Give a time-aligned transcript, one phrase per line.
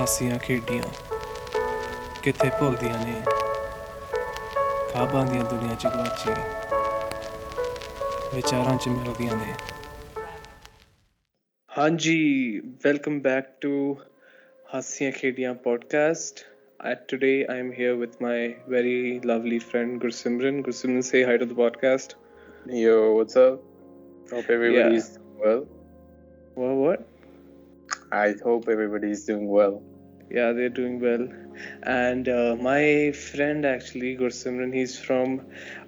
[0.00, 0.82] ਹਾਸੀਆਂ ਖੇਡੀਆਂ
[2.22, 3.14] ਕਿੱਥੇ ਭੁੱਲਦੀਆਂ ਨੇ
[4.92, 6.30] ਖਾਬਾਂ ਦੀਆਂ ਦੁਨੀਆ ਚ ਗਵਾਚੀ
[8.34, 9.54] ਵਿਚਾਰਾਂ ਚ ਮਿਲਦੀਆਂ ਨੇ
[11.78, 13.96] ਹਾਂਜੀ ਵੈਲਕਮ ਬੈਕ ਟੂ
[14.74, 16.44] ਹਾਸੀਆਂ ਖੇਡੀਆਂ podcast
[16.80, 20.58] At today, I am here with my very lovely friend Gursimran.
[20.62, 22.14] Gursimran, say hi to the podcast.
[22.66, 23.62] Yo, what's up?
[24.32, 25.16] Hope everybody's Yeah.
[25.16, 25.62] doing well.
[26.56, 26.74] What?
[26.82, 27.06] What?
[28.18, 29.80] I hope everybody's doing well.
[30.33, 31.27] Yeah, they're doing well.
[31.83, 35.41] And uh, my friend actually, Gursimran, he's from,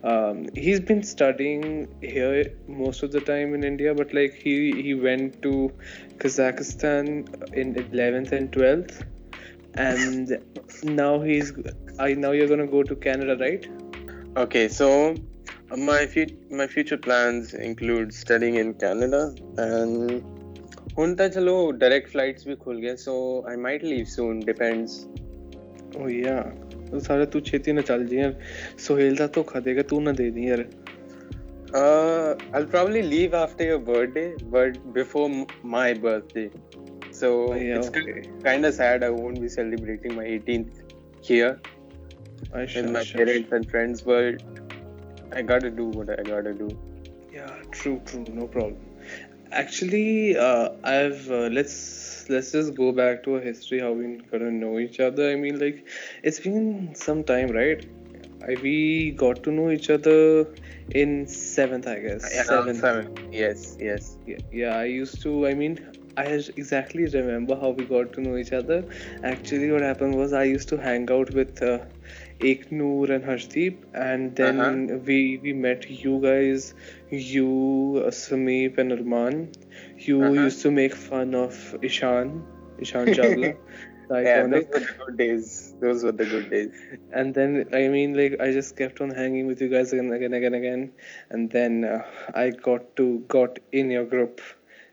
[0.03, 4.93] um, he's been studying here most of the time in India, but like he he
[4.93, 5.71] went to
[6.17, 7.07] Kazakhstan
[7.53, 9.05] in 11th and 12th,
[9.75, 10.37] and
[10.83, 11.53] now he's,
[11.97, 13.65] I now you're gonna go to Canada, right?
[14.35, 15.15] Okay, so
[15.75, 20.23] my fut- my future plans include studying in Canada and
[20.99, 23.13] उनता चलो direct flights भी खुल गए so
[23.49, 24.99] I might leave soon depends
[26.01, 26.37] ओ या
[27.07, 28.35] सारे तू छेती ना चल जी यार
[28.87, 30.65] सोहेल दा धोखा देगा तू ना दे दी यार
[31.77, 34.23] Uh, I'll probably leave after your birthday,
[34.55, 36.43] but before m- my birthday.
[37.19, 38.13] So oh, yeah, it's okay.
[38.43, 40.83] kind of sad I won't be celebrating my 18th
[41.29, 41.49] here
[42.59, 43.55] Aish, with my Aish, parents Aish.
[43.59, 44.45] and friends, but
[45.39, 46.69] I gotta do what I gotta do.
[47.37, 48.92] Yeah, true, true, no problem.
[49.61, 54.39] Actually, uh, I've uh, let's let's just go back to our history, how we got
[54.39, 55.29] to know each other.
[55.31, 55.87] I mean, like
[56.23, 57.85] it's been some time, right?
[58.47, 60.47] I, we got to know each other
[60.89, 62.49] in seventh, I guess.
[62.49, 63.15] Around seven.
[63.31, 64.17] Yes, yes.
[64.25, 65.47] Yeah, yeah, I used to.
[65.47, 65.79] I mean,
[66.17, 66.25] I
[66.63, 68.85] exactly remember how we got to know each other.
[69.23, 71.79] Actually, what happened was I used to hang out with uh,
[72.51, 74.99] Eknoor and Harshdeep, and then Uh-huh.
[75.05, 76.73] we we met you guys,
[77.09, 79.39] you, uh, Sameep, and Arman.
[79.97, 80.49] You Uh-huh.
[80.49, 82.43] used to make fun of Ishan,
[82.79, 83.55] Ishan Chawla,
[84.09, 85.73] Yeah, those were the good days.
[85.81, 86.71] Those were the good days.
[87.13, 90.33] and then I mean, like I just kept on hanging with you guys again, again,
[90.33, 90.91] again, again,
[91.29, 92.03] and then uh,
[92.33, 93.07] I got to
[93.37, 94.41] got in your group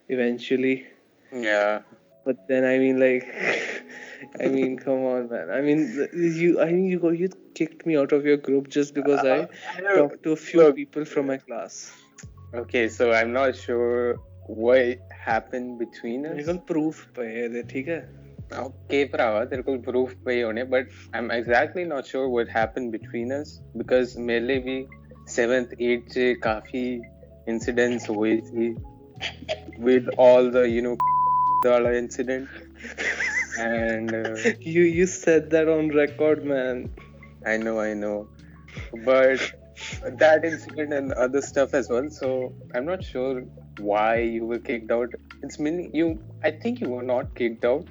[0.09, 0.87] eventually.
[1.33, 1.83] Yeah.
[2.25, 3.27] But then I mean, like,
[4.41, 5.51] I mean, come on, man.
[5.51, 6.61] I mean, you.
[6.61, 7.11] I mean, you go.
[7.11, 10.37] You kicked me out of your group just because uh, I, I talked to a
[10.37, 11.93] few look, people from my class.
[12.55, 16.45] Okay, so I'm not sure what happened between us.
[16.45, 17.09] There is proof
[18.53, 22.93] Okay, Prava, there is को proof पे it, but I'm exactly not sure what happened
[22.93, 24.89] between us because मेरे we
[25.27, 27.01] seventh, eighth से काफी
[27.47, 28.09] incidents
[29.79, 30.97] with all the you know
[31.63, 32.49] the incident
[33.61, 36.91] and uh, you you said that on record man
[37.45, 38.29] I know, I know.
[39.05, 39.53] But
[40.03, 42.09] that incident and other stuff as well.
[42.11, 43.43] So I'm not sure
[43.79, 45.09] why you were kicked out.
[45.43, 46.23] It's mean you.
[46.45, 47.87] I think you were not kicked out.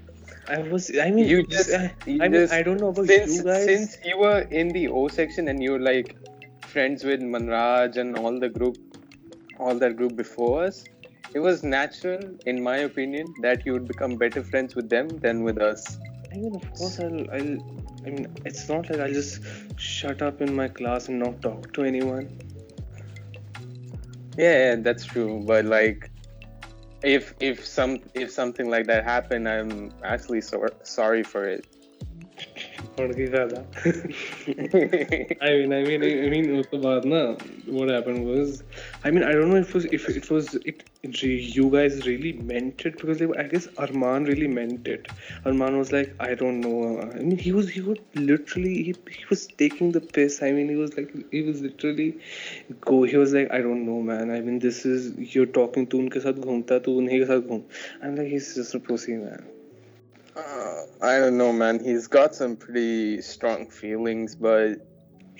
[0.47, 1.73] I was I mean You just.
[1.73, 4.41] I, you I mean just- I don't know about since, you guys Since you were
[4.61, 6.15] in the O section and you were like
[6.61, 8.77] friends with Manraj and all the group,
[9.59, 10.83] all that group before us,
[11.33, 15.43] it was natural, in my opinion, that you would become better friends with them than
[15.43, 15.97] with us.
[16.31, 17.57] I mean, of course, I'll, I'll.
[18.05, 19.41] I mean, it's not like I'll just
[19.77, 22.39] shut up in my class and not talk to anyone.
[24.37, 25.43] Yeah, yeah, that's true.
[25.45, 26.11] But like,
[27.03, 31.65] if if some if something like that happened, I'm actually so, sorry for it.
[32.99, 33.65] थोड़ी ज़्यादा
[35.41, 37.19] I mean, I mean, I, I mean, उसके बाद ना,
[37.77, 38.63] what happened was,
[39.03, 40.83] I mean, I don't know if it was, if it was, it,
[41.23, 45.07] you guys really meant it because like, I guess Arman really meant it.
[45.45, 46.99] Arman was like, I don't know.
[47.01, 50.41] I mean, he was, he would literally, he, he was taking the piss.
[50.41, 52.09] I mean, he was like, he was literally
[52.81, 53.03] go.
[53.03, 54.31] He was like, I don't know, man.
[54.31, 57.63] I mean, this is you're talking to उनके साथ घूमता तो उन्हीं के साथ घूम.
[58.03, 59.58] I'm like, he's just a pussy, man.
[60.39, 61.83] Uh, I don't know, man.
[61.83, 64.85] He's got some pretty strong feelings, but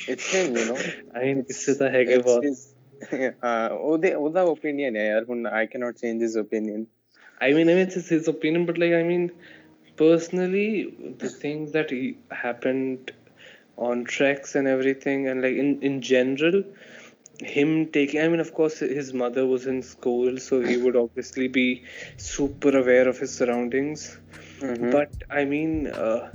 [0.07, 0.79] it's him, you know.
[1.15, 2.73] I mean, this is the Hege boss.
[3.09, 6.81] the, opinion ਹੈ ਯਾਰ ਹੁਣ I cannot change his opinion.
[7.47, 9.25] I mean, I mean, it's his opinion, but like, I mean,
[10.03, 10.67] personally,
[11.23, 11.91] the things that
[12.45, 13.13] happened
[13.89, 16.57] on tracks and everything, and like in in general,
[17.55, 21.47] him taking i mean of course his mother was in school so he would obviously
[21.47, 21.67] be
[22.17, 24.01] super aware of his surroundings
[24.61, 24.91] Mhm.
[24.91, 26.31] But I mean, uh,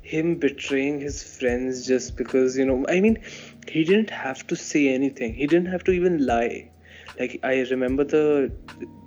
[0.00, 2.84] him betraying his friends just because you know.
[2.88, 3.18] I mean,
[3.68, 5.34] he didn't have to say anything.
[5.34, 6.70] He didn't have to even lie.
[7.18, 8.52] Like I remember the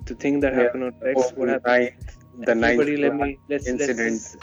[0.05, 0.61] the thing that Yeah.
[0.61, 1.31] happened on treks.
[1.31, 1.81] Oh, What the happened?
[2.45, 3.99] the Everybody, ninth let me let's incident.
[4.03, 4.37] let's just,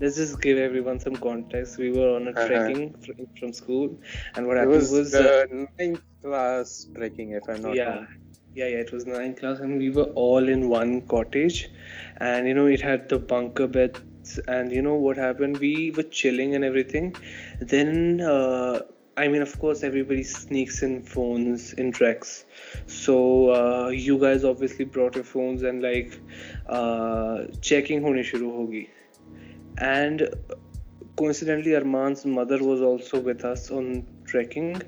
[0.00, 1.78] let's just give everyone some context.
[1.78, 2.72] We were on a Uh-huh.
[2.72, 3.98] trekking fr- from school,
[4.36, 5.44] and what it happened was, was, the uh,
[5.78, 8.08] ninth class trekking, if I'm not yeah, wrong
[8.54, 11.68] yeah yeah it was nine class and we were all in one cottage.
[12.18, 14.38] And you know it had the bunker beds.
[14.46, 15.58] And you know what happened?
[15.58, 17.16] We were chilling and everything.
[17.60, 18.80] Then uh,
[19.16, 22.44] i mean of course everybody sneaks in phones in treks
[22.86, 23.16] so
[23.50, 26.18] uh, you guys obviously brought your phones and like
[26.68, 28.88] uh, checking hone shuru hogi
[29.78, 30.28] and
[31.20, 34.80] coincidentally arman's mother was also with us on trekking.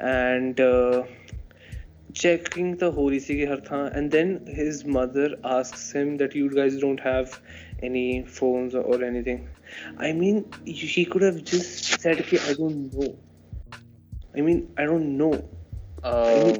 [0.00, 1.04] And uh,
[2.13, 7.41] checking the holy Hartha, and then his mother asks him that you guys don't have
[7.81, 9.49] any phones or anything.
[9.97, 13.15] I mean, he could have just said, okay, I don't know.
[14.35, 15.33] I mean, I don't know.
[16.03, 16.57] Um,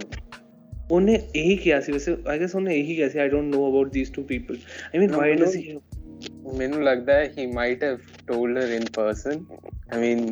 [0.92, 3.92] ਉਹਨੇ ਇਹੀ ਕਿਹਾ ਸੀ ਵੈਸੇ I guess ਉਹਨੇ ਇਹੀ ਕਿਹਾ ਸੀ I don't know about
[3.94, 5.78] these two people I mean why does he
[6.58, 7.98] ਮੈਨੂੰ ਲੱਗਦਾ ਹੈ he might have
[8.28, 9.46] told her in person
[9.94, 10.26] I mean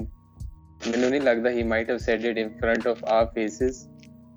[0.92, 3.86] ਮੈਨੂੰ ਨਹੀਂ ਲੱਗਦਾ he might have said it in front of our faces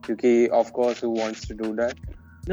[0.09, 1.97] क्योंकि of course who wants to do that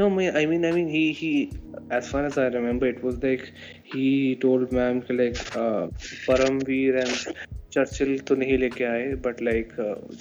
[0.00, 1.52] no I mean I mean he he
[1.90, 3.52] as far as I remember it was like
[3.94, 5.88] he told ma'am like uh,
[6.26, 7.36] Paramveer and
[7.74, 9.70] Churchill तो नहीं लेके आए but like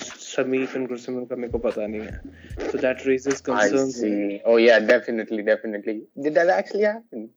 [0.01, 4.41] समीप and Gursimran का मेरे को पता नहीं है so that raises concerns I see.
[4.51, 5.95] oh yeah definitely definitely
[6.27, 7.29] did that actually happen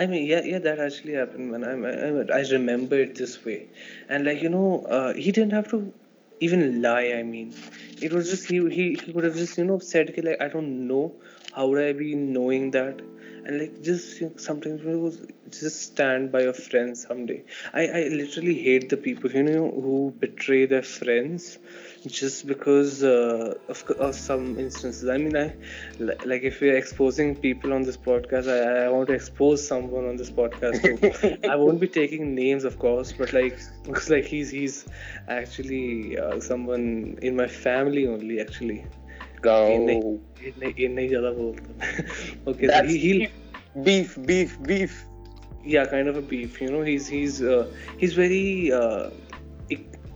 [0.00, 1.62] I mean, yeah, yeah, that actually happened, man.
[1.64, 3.68] I, I, I remember it this way,
[4.08, 5.78] and like you know, uh, he didn't have to
[6.40, 7.12] even lie.
[7.18, 7.54] I mean,
[8.05, 10.87] it was just he he, he could have just you know said like I don't
[10.87, 11.15] know.
[11.55, 13.01] How would I be knowing that?
[13.45, 15.19] And like just you know, sometimes it was
[15.59, 17.43] just stand by your friends someday.
[17.73, 21.59] I I literally hate the people you know who betray their friends
[22.07, 25.07] just because uh, of, of some instances.
[25.09, 25.53] I mean, I
[25.99, 30.17] like if we're exposing people on this podcast, I, I want to expose someone on
[30.17, 31.47] this podcast.
[31.49, 33.57] I won't be taking names, of course, but like
[33.87, 34.85] looks like he's he's
[35.27, 38.85] actually uh, someone in my family only actually.
[39.41, 40.19] Go.
[42.47, 43.29] okay, so he, he'll
[43.83, 45.05] beef, beef, beef
[45.64, 46.60] Yeah, kind of a beef.
[46.60, 47.66] You know, he's he's uh,
[47.98, 49.10] he's very uh,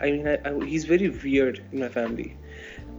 [0.00, 2.36] I mean, I, I, he's very weird in my family,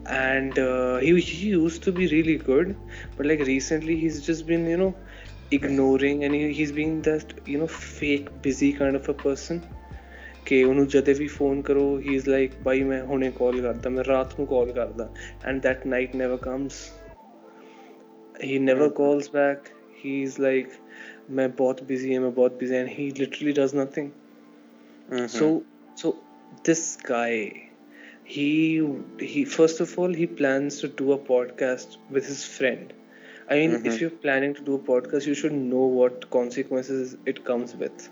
[0.07, 2.75] and uh, he he used to be really good,
[3.17, 4.95] but like recently he's just been you know
[5.51, 9.63] ignoring and he, he's being that you know fake busy kind of a person.
[10.45, 14.03] ਕਿ ਉਹਨੂੰ ਜਦੇ ਵੀ phone ਕਰੋ ਹੀ is like ਬਾਈ ਮੈਂ ਹੁਣੇ ਕਾਲ ਕਰਦਾ ਮੈਂ
[14.07, 15.07] ਰਾਤ ਨੂੰ ਕਾਲ ਕਰਦਾ
[15.47, 16.79] and that night never comes
[18.43, 19.69] he never calls back
[20.05, 20.67] he is like
[21.30, 24.12] मैं बहुत बिजी है मैं बहुत busy, and he literally does nothing.
[25.10, 25.26] Mm-hmm.
[25.26, 25.62] So,
[25.94, 26.16] so
[26.64, 27.70] this guy,
[28.24, 28.46] he
[29.20, 32.92] he first of all he plans to do a podcast with his friend.
[33.50, 34.00] I mean if mm-hmm.
[34.00, 38.08] you're planning to do a podcast you should know what consequences it comes with.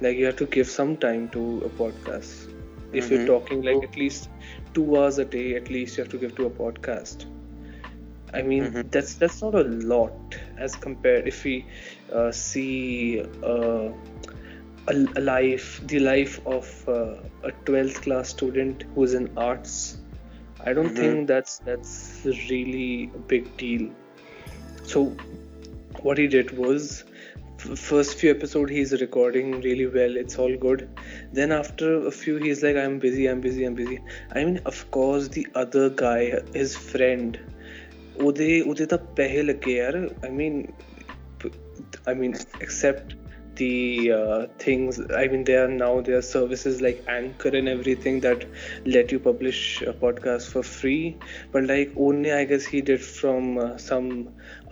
[0.00, 2.52] Like you have to give some time to a podcast.
[2.92, 3.26] If you're mm-hmm.
[3.26, 4.28] talking like at least
[4.72, 7.26] two hours a day at least you have to give to a podcast
[8.34, 8.88] i mean mm-hmm.
[8.90, 9.64] that's that's not a
[9.94, 11.66] lot as compared if we
[12.12, 13.88] uh, see uh,
[14.88, 19.98] a, a life, the life of uh, a 12th class student who's in arts.
[20.64, 20.96] I don't mm-hmm.
[20.96, 23.90] think that's that's really a big deal.
[24.84, 25.16] So
[26.02, 27.04] what he did was
[27.58, 30.86] first few episode he's recording really well it's all good
[31.32, 33.98] then after a few he's like i'm busy i'm busy i'm busy
[34.32, 37.38] i mean of course the other guy his friend
[38.21, 39.95] ਉਹਦੇ ਉਹਦੇ ਤਾਂ ਪੈਸੇ ਲੱਗੇ ਯਾਰ
[40.27, 40.61] I mean
[42.11, 42.33] I mean
[42.65, 43.15] except
[43.59, 48.19] the uh, things i mean there are now there are services like anchor and everything
[48.25, 48.45] that
[48.95, 49.61] let you publish
[49.91, 51.17] a podcast for free
[51.55, 54.07] but like only i guess he did from uh, some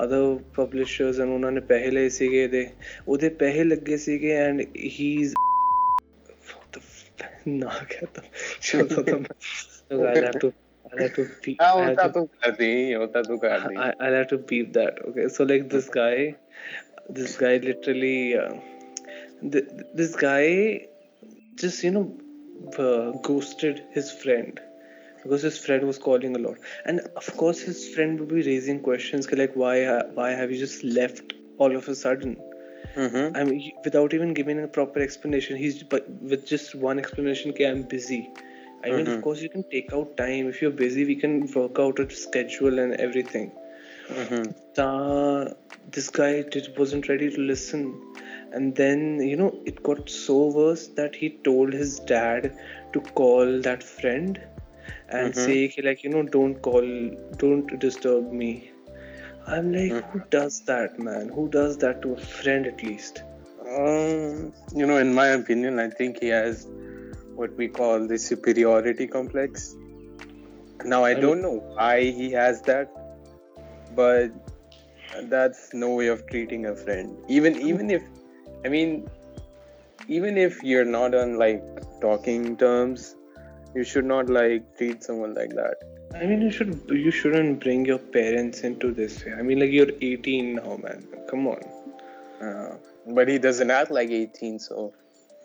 [0.05, 0.23] other
[0.59, 2.67] publishers and ਉਹਨਾਂ ਨੇ ਪੈਸੇ ਲਏ ਸੀਗੇ ਦੇ
[3.07, 4.65] ਉਹਦੇ ਪੈਸੇ ਲੱਗੇ ਸੀਗੇ and
[4.97, 5.33] he's
[7.47, 8.21] ਨਾ ਕਹਤਾ
[8.61, 9.19] ਚਲੋ ਤਾਂ
[9.89, 10.49] I'll have to
[10.90, 11.58] I'll have to beep.
[11.60, 13.76] Ah, hota tu kar di, hota tu kar di.
[13.76, 14.98] I'll have to beep that.
[15.08, 16.36] Okay, so like this guy,
[17.08, 18.54] this guy literally uh,
[19.42, 20.86] the, this guy
[21.56, 22.18] just you know
[22.78, 24.60] uh, ghosted his friend
[25.22, 28.80] because his friend was calling a lot and of course his friend would be raising
[28.80, 29.76] questions like why
[30.14, 32.36] why have you just left all of a sudden
[32.94, 33.36] mm-hmm.
[33.36, 37.68] i mean without even giving a proper explanation he's but with just one explanation okay
[37.68, 38.30] i'm busy
[38.84, 39.14] i mean mm-hmm.
[39.14, 42.08] of course you can take out time if you're busy we can work out a
[42.10, 43.50] schedule and everything
[44.08, 44.50] mm-hmm.
[45.90, 48.00] this guy did, wasn't ready to listen
[48.52, 52.56] and then you know it got so worse that he told his dad
[52.92, 54.40] to call that friend
[55.08, 55.44] and mm-hmm.
[55.44, 56.86] say like you know don't call
[57.36, 58.70] don't disturb me
[59.46, 60.18] i'm like mm-hmm.
[60.18, 63.22] who does that man who does that to a friend at least
[63.76, 66.66] um you know in my opinion i think he has
[67.34, 69.74] what we call the superiority complex
[70.84, 72.90] now i, don't know why he has that
[73.94, 74.30] but
[75.24, 78.02] that's no way of treating a friend even even if
[78.64, 79.10] I mean,
[80.08, 81.62] even if you're not on like
[82.00, 83.16] talking terms,
[83.74, 85.76] you should not like treat someone like that.
[86.14, 89.24] I mean, you should you shouldn't bring your parents into this.
[89.36, 91.06] I mean, like you're 18 now, man.
[91.28, 91.62] Come on.
[92.40, 92.76] Uh,
[93.08, 94.92] but he doesn't act like 18, so.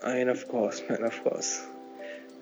[0.03, 1.65] I mean, of course, man, of course.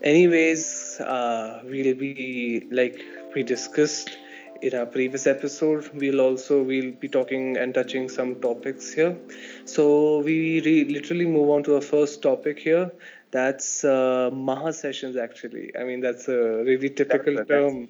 [0.06, 3.02] Anyways, uh, we'll be like
[3.34, 4.18] we discussed
[4.62, 9.18] in our previous episode we'll also we'll be talking and touching some topics here.
[9.66, 12.92] So we re- literally move on to our first topic here.
[13.32, 15.72] That's uh, maha sessions actually.
[15.78, 17.90] I mean that's a really typical That's a- term.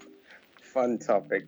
[0.62, 1.46] Fun topic.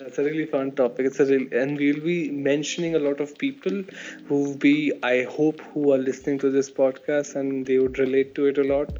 [0.00, 1.06] That's a really fun topic.
[1.06, 3.82] It's a real, and we'll be mentioning a lot of people
[4.26, 8.46] who be, I hope, who are listening to this podcast and they would relate to
[8.46, 8.90] it a lot.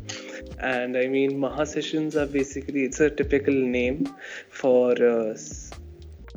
[0.58, 4.08] And I mean, Maha sessions are basically it's a typical name
[4.50, 5.36] for uh,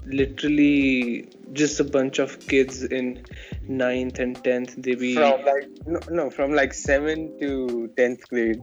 [0.06, 3.26] literally just a bunch of kids in
[3.68, 4.76] ninth and tenth.
[4.78, 8.62] They be From like no, no, from like seven to tenth grade.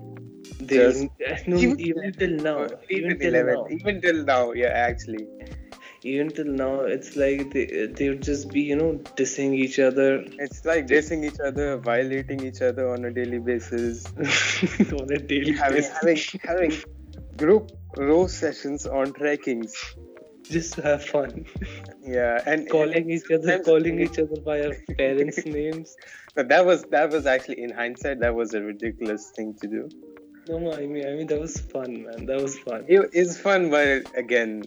[0.61, 1.07] they just-
[1.47, 3.67] no, even- even, till now, even, even till 11, now.
[3.71, 5.27] even till now, yeah, actually.
[6.03, 10.25] Even till now it's like they they would just be you know dissing each other.
[10.39, 14.05] It's like dissing each other, violating each other on a daily basis,
[14.93, 15.93] on a daily having basis.
[16.01, 16.73] having having
[17.37, 19.75] group roast sessions on trekkings.
[20.51, 21.47] just to have fun.
[22.03, 25.97] Yeah, and calling and each other calling each other by our parents names.
[26.35, 29.89] But that was that was actually in hindsight that was a ridiculous thing to do.
[30.49, 32.27] no no, i mean i mean that was fun man.
[32.27, 32.85] That was fun.
[32.89, 34.65] It is fun, but again,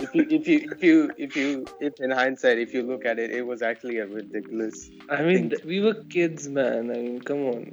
[0.00, 3.18] if you if you if you if you if in hindsight if you look at
[3.18, 4.90] it, it was actually a ridiculous.
[5.10, 7.64] i mean th- we were kids man i mean come on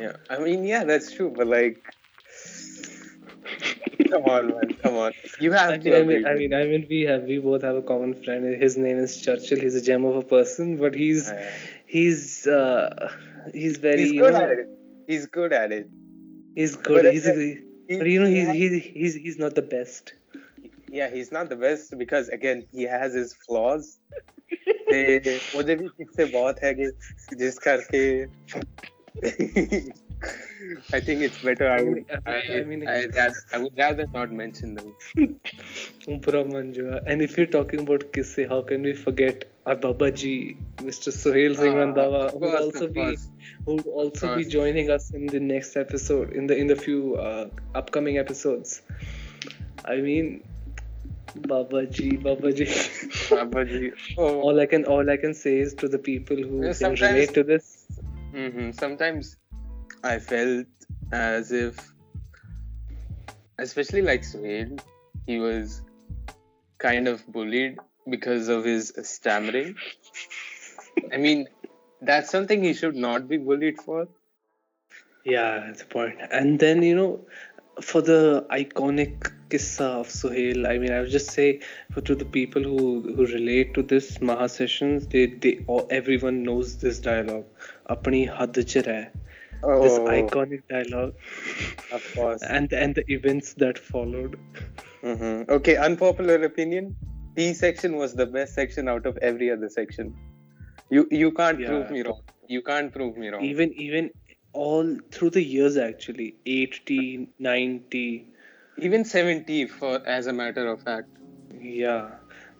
[0.00, 1.76] Yeah, I mean, yeah, that's true, but like,
[4.10, 5.90] come on, man, come on, you have I to.
[5.90, 8.46] mean, I mean, I mean, I mean, we have, we both have a common friend.
[8.62, 9.60] His name is Churchill.
[9.60, 11.36] He's a gem of a person, but he's, Uh,
[11.86, 13.12] he's, uh,
[13.52, 14.68] he's very, he's you good know, at it.
[15.06, 15.90] He's good at it.
[16.54, 17.02] he's good.
[17.04, 17.66] But He's, again,
[17.98, 20.14] but you know, he's, he's, he's, he's not the best
[20.90, 23.98] yeah, he's not the best because again he has his flaws.
[24.90, 25.00] ਤੇ
[25.54, 26.90] ਉਹਦੇ ਵੀ ਕਿੱਸੇ ਬਹੁਤ ਹੈਗੇ
[30.96, 32.96] I think it's better I would I, I mean I,
[33.54, 34.90] I would rather not mention them.
[36.26, 37.00] Brahmanjua.
[37.06, 40.36] And if you're talking about Kisse, how can we forget our Babaji,
[40.88, 41.12] Mr.
[41.12, 43.06] Sohail Singh uh, Randhawa, who will also be
[43.64, 47.16] who will also be joining us in the next episode in the in the few
[47.16, 47.48] uh,
[47.82, 48.82] upcoming episodes.
[49.96, 50.30] I mean
[51.38, 52.66] Babaji, Babaji.
[53.28, 53.92] Babaji.
[54.18, 54.40] Oh.
[54.46, 57.34] all I can all I can say is to the people who Yeah, can relate
[57.34, 57.86] to this.
[58.32, 59.36] hmm Sometimes
[60.02, 60.66] I felt
[61.12, 61.92] as if,
[63.58, 64.80] especially like Suhail,
[65.26, 65.82] he was
[66.78, 69.76] kind of bullied because of his stammering.
[71.12, 71.46] I mean,
[72.00, 74.08] that's something he should not be bullied for.
[75.24, 76.18] Yeah, that's the point.
[76.32, 77.20] And then you know,
[77.80, 81.60] for the iconic kissa of Suhail, I mean, I would just say
[81.92, 86.42] for to the people who who relate to this Maha sessions, they they all, everyone
[86.42, 87.46] knows this dialogue.
[87.88, 89.04] Apni had ch reh.
[89.82, 91.14] This Oh, iconic dialogue,
[91.90, 92.42] of course.
[92.42, 94.38] and and the events that followed.
[95.02, 96.94] hmm Okay, unpopular opinion.
[97.36, 100.14] T section was the best section out of every other section.
[100.90, 101.68] You you can't Yeah.
[101.72, 102.20] prove me wrong.
[102.48, 103.44] You can't prove me wrong.
[103.50, 104.10] Even even
[104.52, 106.34] all through the years actually.
[106.46, 108.26] 80 90
[108.78, 111.08] even 70 for as a matter of fact.
[111.60, 112.10] Yeah.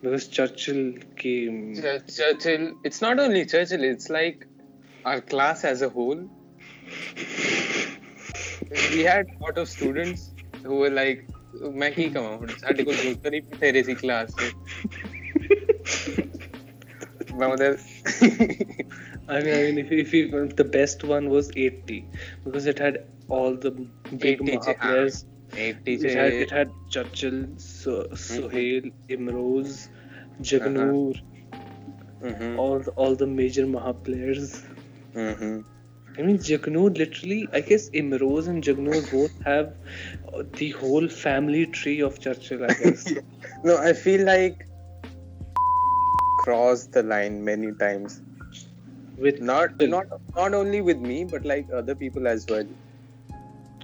[0.03, 1.75] Because churchill came.
[1.75, 4.47] Ch- churchill it's not only churchill it's like
[5.05, 6.29] our class as a whole.
[8.93, 10.31] We had a lot of students
[10.65, 11.27] who were like
[11.61, 12.47] मैं ही कमाऊं?
[12.47, 14.51] साढ़े को जूता नहीं पता रेसी class से
[17.35, 17.49] मैं.
[17.53, 17.79] मतलब
[19.31, 22.09] I mean, I mean, if, if you, the best one was 80
[22.45, 23.71] because it had all the
[24.19, 25.25] big 80 Maha players.
[25.57, 29.89] 80 It had, it had Churchill, so, Sohail, Imroz,
[30.43, 31.15] Jagnoor,
[32.21, 34.65] Mhm, all the, all the major Maha players.
[35.15, 35.65] mhm.
[36.19, 39.75] I mean, Jagnoor literally, I guess Imroz and Jagnoor both have
[40.35, 43.13] uh, the whole family tree of Churchill, I guess.
[43.65, 44.67] No, I feel like
[46.39, 48.23] crossed the line many times.
[49.21, 52.65] With Not not not only with me, but like other people as well.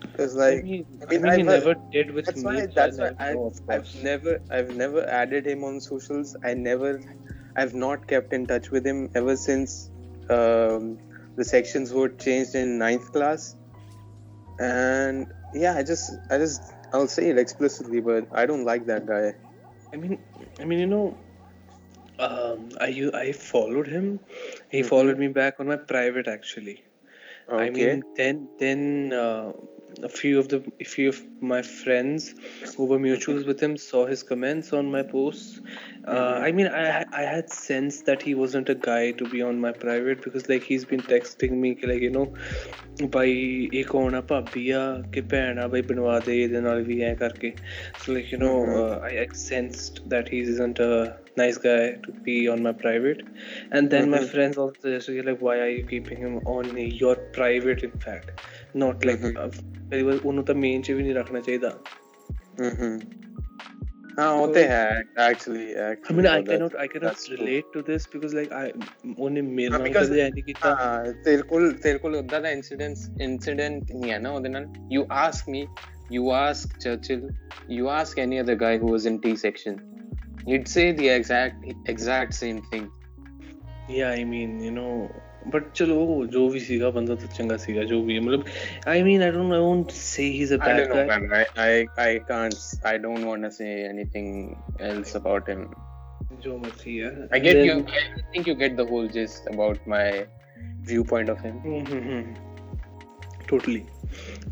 [0.01, 2.45] Because I like mean, I I mean, he I've- never did with that's me.
[2.45, 3.35] why that's why I,
[3.77, 6.37] I've never I've never added him on socials.
[6.43, 7.01] I never
[7.57, 9.91] I've not kept in touch with him ever since
[10.31, 10.99] um,
[11.37, 13.55] the sections were changed in ninth class.
[14.59, 16.63] And yeah, I just I just
[16.93, 19.35] I'll say it explicitly, but I don't like that guy.
[19.93, 20.19] I mean,
[20.61, 21.17] I mean, you know,
[22.19, 24.21] um, I u- I followed him.
[24.71, 24.91] He Mhm.
[24.93, 26.85] followed me back on my private actually,
[27.49, 27.63] Okay.
[27.65, 29.53] I mean, then then uh,
[30.03, 32.35] a few of the a few of my friends
[32.77, 35.61] who were mutuals with him saw his comments on my posts.
[36.06, 36.46] Uh, Mhm.
[36.46, 36.86] I mean, I
[37.22, 40.64] I had sensed that he wasn't a guy to be on my private because like
[40.72, 42.28] he's been texting me कि, like you know
[43.14, 44.80] ਭਾਈ ਇੱਕ ਹੋਣਾ ਭਾਬੀ ਆ
[45.14, 47.52] ਕਿ ਭੈਣ ਆ ਬਈ ਬਣਵਾ ਦੇ ਇਹਦੇ ਨਾਲ ਵੀ ਐ ਕਰਕੇ
[48.04, 48.74] so like you know Mhm.
[48.80, 50.90] uh, I, I sensed that he isn't a
[51.42, 53.24] nice guy to be on my private
[53.78, 54.30] and then my Mhm.
[54.34, 56.72] friends also say like why are you keeping him on
[57.04, 58.46] your private in fact
[58.86, 59.40] not like Mhm.
[59.46, 59.50] uh,
[59.90, 61.74] ਪਹਿਲੀ ਵਾਰ ਉਹਨੂੰ ਤਾਂ main ਚ ਵੀ ਨਹੀਂ ਰੱਖਣਾ ਚਾਹੀਦਾ
[62.60, 62.92] हम्म
[64.19, 65.65] हाँ होते हैं actually
[66.09, 68.73] I mean I cannot I cannot relate to this because like I
[69.19, 70.73] only मेरा नाम तो यानी कि था
[71.27, 72.11] तेरे को
[72.53, 75.69] incident incident नहीं है ना उधर you ask me
[76.09, 77.29] you ask Churchill
[77.69, 79.79] you ask any other guy who was in T section
[80.47, 82.91] you'd say the exact exact same thing.
[83.91, 85.11] Yeah I mean you know
[85.55, 88.45] but चलो जो भी सीखा बंदा तो चंगा सीखा जो भी मतलब
[88.89, 90.93] I mean I don't I won't say he is a bad
[91.33, 92.55] guy I I can't
[92.87, 94.51] I don't want to say anything
[94.91, 95.65] else about him
[96.43, 100.27] जो मर्ज़ी है। I get you I think you get the whole gist about my
[100.91, 101.55] view point of him
[103.51, 103.83] totally.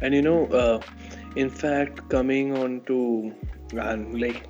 [0.02, 0.80] And you know uh,
[1.42, 2.98] in fact coming on to
[3.76, 4.42] uh, I mean,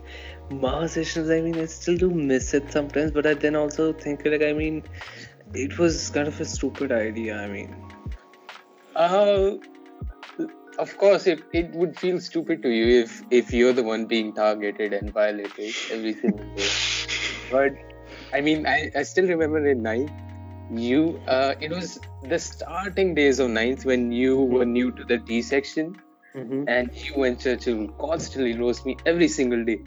[1.58, 4.82] I still do miss it sometimes, but I then also think like, I mean,
[5.54, 7.36] it was kind of a stupid idea.
[7.36, 7.74] I mean,
[8.94, 9.58] Uh,
[10.78, 14.32] of course, it, it would feel stupid to you if if you're the one being
[14.34, 16.68] targeted and violated every single day.
[17.50, 17.72] But
[18.32, 20.10] I mean, I, I still remember in ninth,
[20.70, 25.18] you uh, it was the starting days of ninth when you were new to the
[25.18, 25.96] D section,
[26.66, 29.80] and you and Churchill constantly roast me every single day.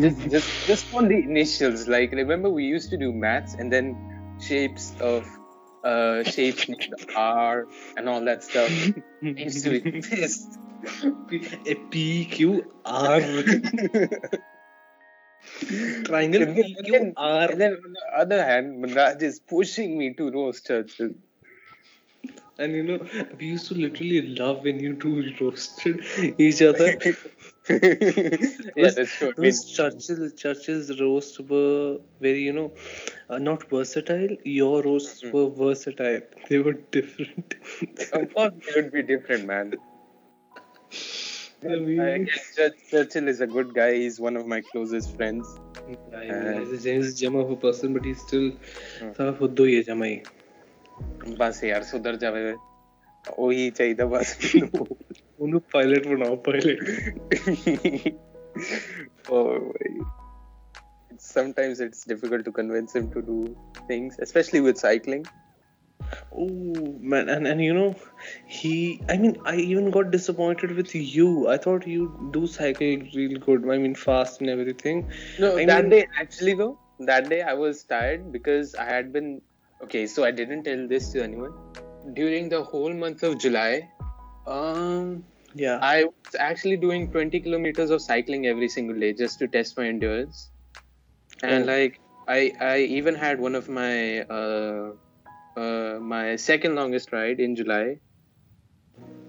[0.00, 1.88] Just just just on the initials.
[1.88, 3.96] Like remember, we used to do maths and then
[4.40, 5.26] shapes of
[5.84, 8.70] uh shapes named R and all that stuff.
[9.22, 10.58] Used to pissed.
[11.66, 13.20] a P Q R
[16.04, 17.50] triangle P Q R.
[17.50, 21.10] and then on the other hand, Manraj is pushing me to roast Churchill.
[22.58, 22.98] And you know,
[23.38, 26.04] we used to literally love when you two roasted
[26.38, 26.98] each other.
[27.70, 29.32] yeah, that's true.
[29.36, 32.72] Those Churchill Churchill's roasts were very, you know,
[33.30, 34.36] uh, not versatile.
[34.44, 35.32] Your roasts Mhm.
[35.32, 36.20] were versatile.
[36.48, 37.54] They were different.
[38.12, 39.74] of course, it would be different, man.
[41.64, 42.28] I mean,
[42.90, 43.94] Churchill is a good guy.
[43.94, 45.58] He's one of my closest friends.
[46.22, 48.52] He's a James Jama of a person, but he's still
[48.98, 49.10] Hmm.
[51.37, 52.53] ਬਸ ਯਾਰ ਸੁਧਰ ਜਾਵੇ
[53.37, 54.35] ਉਹੀ ਚਾਹੀਦਾ ਬਸ
[55.39, 56.79] ਉਹਨੂੰ pilot ਬਣਾਓ pilot
[59.29, 59.91] oh, my.
[61.17, 63.37] Sometimes it's difficult to convince him to do
[63.87, 65.25] things, especially with cycling.
[66.31, 66.49] Oh
[67.13, 67.95] man, and and you know,
[68.57, 68.73] he.
[69.09, 71.47] I mean, I even got disappointed with you.
[71.47, 73.67] I thought you do cycle real good.
[73.77, 75.01] I mean, fast and everything.
[75.39, 76.77] No, I that mean- day actually though,
[77.11, 79.33] that day I was tired because I had been
[79.84, 80.06] okay.
[80.06, 81.52] So I didn't tell this to anyone.
[82.14, 83.88] During the whole month of July,
[84.46, 85.78] um, Yeah.
[85.82, 89.86] I was actually doing 20 kilometers of cycling every single day just to test my
[89.88, 90.50] endurance.
[91.42, 91.72] And Oh.
[91.72, 94.92] like I, I even had one of my uh,
[95.56, 97.98] uh, my second longest ride in July.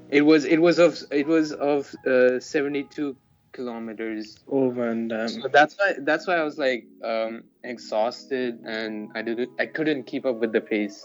[0.10, 3.16] It was it was of it was of uh, 72
[3.60, 4.34] kilometers.
[4.48, 7.38] Over and um, so that's why that's why I was like um,
[7.76, 11.00] exhausted and I didn't I couldn't keep up with the pace.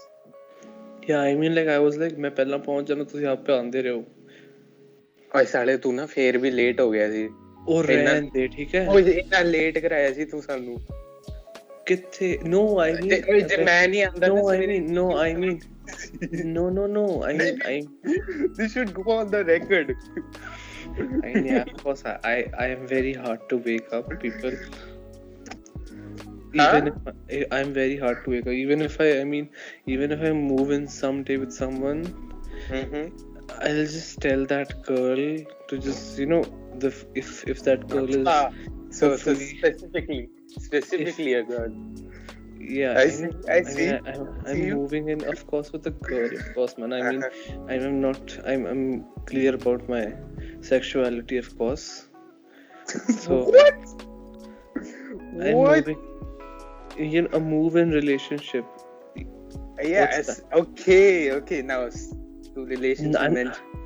[1.07, 3.81] Yeah, I mean like I was like मैं पहला पहुंच जाना तो यहाँ पे आंधे
[3.81, 4.03] रहे हो.
[5.35, 7.27] और साले तू ना फिर भी लेट हो गया सी.
[7.69, 8.87] और रहन दे ठीक है.
[8.87, 10.77] और इतना लेट कराया सी तू सानू.
[11.87, 15.59] किथे नो आई मीन मैं नहीं आंधा no I mean no I mean
[16.55, 17.73] no no no i mean i
[18.59, 19.95] this should go on the record
[21.23, 24.57] I mean yeah of course I I, I am very hard to wake up people
[26.57, 26.81] Huh?
[26.81, 29.49] even if I, I'm very hard to wake up even if I I mean
[29.85, 32.03] even if I move in someday with someone
[32.69, 33.09] mm-hmm.
[33.61, 35.21] I'll just tell that girl
[35.69, 36.43] to just you know
[36.79, 38.49] the if if that girl is Ah,
[38.89, 41.71] so, so specifically specifically a girl
[42.59, 43.89] yeah I I see, I see.
[43.91, 44.13] I,
[44.51, 47.67] am moving in of course with a girl of course man I mean Uh-huh.
[47.69, 50.13] I'm not I'm I'm clear about my
[50.65, 51.87] sexuality of course.
[53.07, 53.73] So what?
[55.41, 55.85] I'm what?
[55.87, 55.99] moving
[56.97, 58.65] you know a move-in relationship.
[59.81, 63.35] Yes okay okay now to relation No, I'm-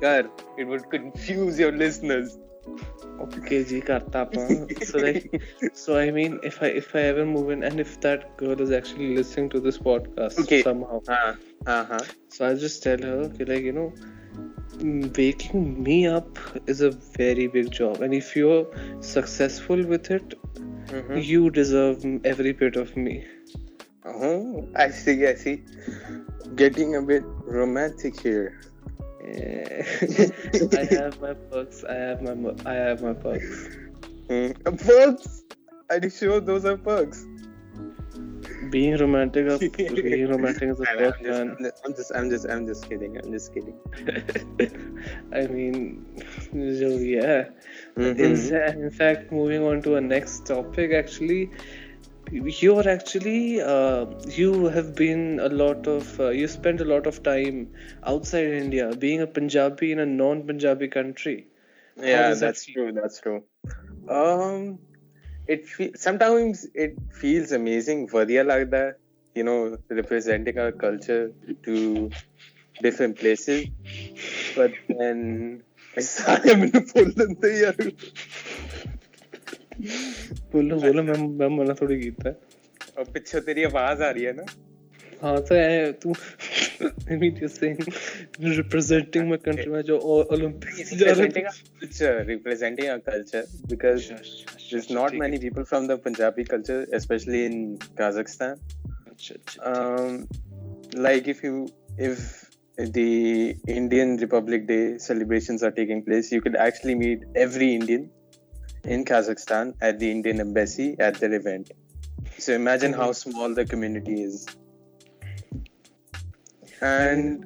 [0.00, 0.26] girl
[0.58, 2.38] it would confuse your listeners.
[3.24, 4.44] Okay, G Kartapa.
[4.88, 5.24] so like,
[5.74, 8.70] so I mean, if I if I ever move in, and if that girl is
[8.70, 10.62] actually listening to this podcast Okay.
[10.62, 11.34] somehow, Uh,
[11.66, 12.04] uh-huh.
[12.28, 13.92] so I'll just tell her, okay, like you know,
[14.78, 18.66] waking me up is a very big job, and if you're
[19.00, 20.34] successful with it,
[20.86, 21.24] Mhm.
[21.24, 23.24] you deserve every bit of me.
[24.04, 25.62] Oh, I see, I see.
[26.56, 28.60] Getting a bit romantic here.
[29.30, 31.84] I have my perks.
[31.84, 33.68] I have my I have my perks.
[34.28, 34.50] Hmm.
[34.86, 35.44] Perks?
[35.90, 37.26] Are you sure those are perks?
[38.70, 41.56] Being romantic, up, being romantic is a I'm, just, man.
[41.86, 43.16] I'm just, I'm just, I'm just kidding.
[43.18, 43.78] I'm just kidding.
[45.32, 46.04] I mean,
[46.52, 47.48] so yeah.
[47.96, 48.36] In, Mhm.
[48.36, 51.50] sa- in fact, moving on to our next topic, actually,
[52.32, 54.06] you're actually uh,
[54.40, 57.68] you have been a lot of uh, you spent a lot of time
[58.04, 61.46] outside India, being a Punjabi in a non-Punjabi country.
[61.96, 62.92] Yeah, does that that's true.
[62.92, 63.42] That's true.
[64.08, 64.78] Um,
[65.54, 68.42] it fe- sometimes it feels amazing ਵਧੀਆ
[68.74, 68.98] that
[69.36, 69.58] you know
[70.00, 71.24] representing our culture
[71.66, 71.74] to
[72.76, 73.60] different places
[74.56, 75.18] but then
[75.96, 77.90] ਸਾਰੇ ਮੈਨੂੰ ਫੁੱਲ ਦਿੰਦੇ ਯਾਰ
[80.52, 82.34] ਬੋਲੋ ਬੋਲੋ ਮੈਂ ਮੈਂ ਮਨਾ ਥੋੜੀ ਕੀਤਾ
[82.98, 84.44] ਔਰ ਪਿੱਛੇ ਤੇਰੀ ਆਵਾਜ਼ ਆ ਰਹੀ ਹੈ ਨਾ
[85.22, 85.94] Arthur,
[87.10, 87.78] I, mean, you're saying
[88.38, 89.98] representing my country, my jo
[90.30, 90.92] Olympics.
[90.92, 91.46] Representing
[92.26, 94.12] representing our culture, because
[94.70, 98.58] there's not many people from the Punjabi culture, especially in Kazakhstan.
[99.62, 100.28] Um,
[100.94, 106.94] like if you if the Indian Republic Day celebrations are taking place, you could actually
[106.94, 108.10] meet every Indian
[108.84, 111.72] in Kazakhstan at the Indian embassy at the event.
[112.38, 114.46] So imagine how small the community is.
[116.80, 117.44] And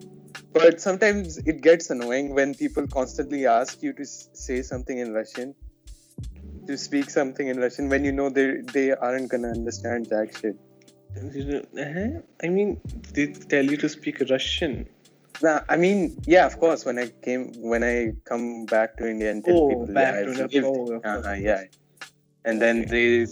[0.52, 5.54] but sometimes it gets annoying when people constantly ask you to say something in Russian,
[6.66, 10.56] to speak something in Russian when you know they they aren't gonna understand jack shit.
[12.42, 12.80] I mean,
[13.14, 14.88] they tell you to speak Russian.
[15.42, 16.84] Nah, I mean, yeah, of course.
[16.84, 20.32] When I came, when I come back to India and tell Oh, people, back yeah,
[20.32, 21.64] to lived- Oh, uh-huh, yeah,
[22.44, 23.26] and then they,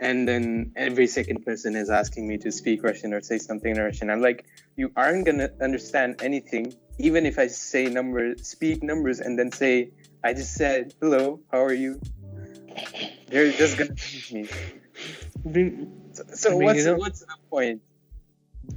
[0.00, 3.82] and then every second person is asking me to speak Russian or say something in
[3.82, 4.10] Russian.
[4.10, 4.44] I'm like,
[4.76, 9.90] you aren't gonna understand anything, even if I say numbers, speak numbers, and then say,
[10.22, 12.00] I just said hello, how are you?
[13.28, 14.48] They're just gonna teach me.
[16.12, 17.82] So, so I mean, what's you know- what's the point?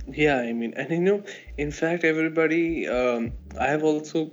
[0.08, 1.24] yeah, I mean, and you know,
[1.58, 4.32] in fact, everybody, um, I have also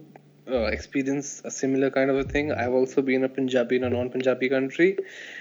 [0.51, 2.53] uh, experienced a similar kind of a thing.
[2.53, 4.99] I've also been a Punjabi in a non-Punjabi country.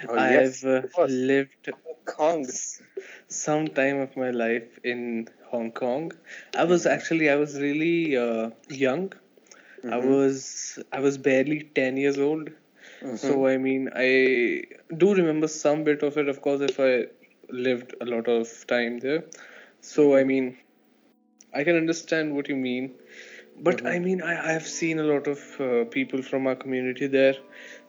[0.08, 1.70] Oh, yes, I've uh, lived
[2.06, 2.46] Kong.
[3.28, 6.12] some time of my life in Hong Kong.
[6.56, 9.14] I was actually I was really uh, young.
[9.90, 10.08] I Mhm.
[10.08, 12.50] was I was barely 10 years old.
[13.02, 13.18] Mhm.
[13.18, 14.64] So I mean I
[15.04, 17.08] do remember some bit of it of course if I
[17.50, 19.24] lived a lot of time there.
[19.82, 20.58] So I mean
[21.54, 22.94] I can understand what you mean.
[23.62, 27.08] But I mean I I have seen a lot of uh, people from our community
[27.08, 27.36] there.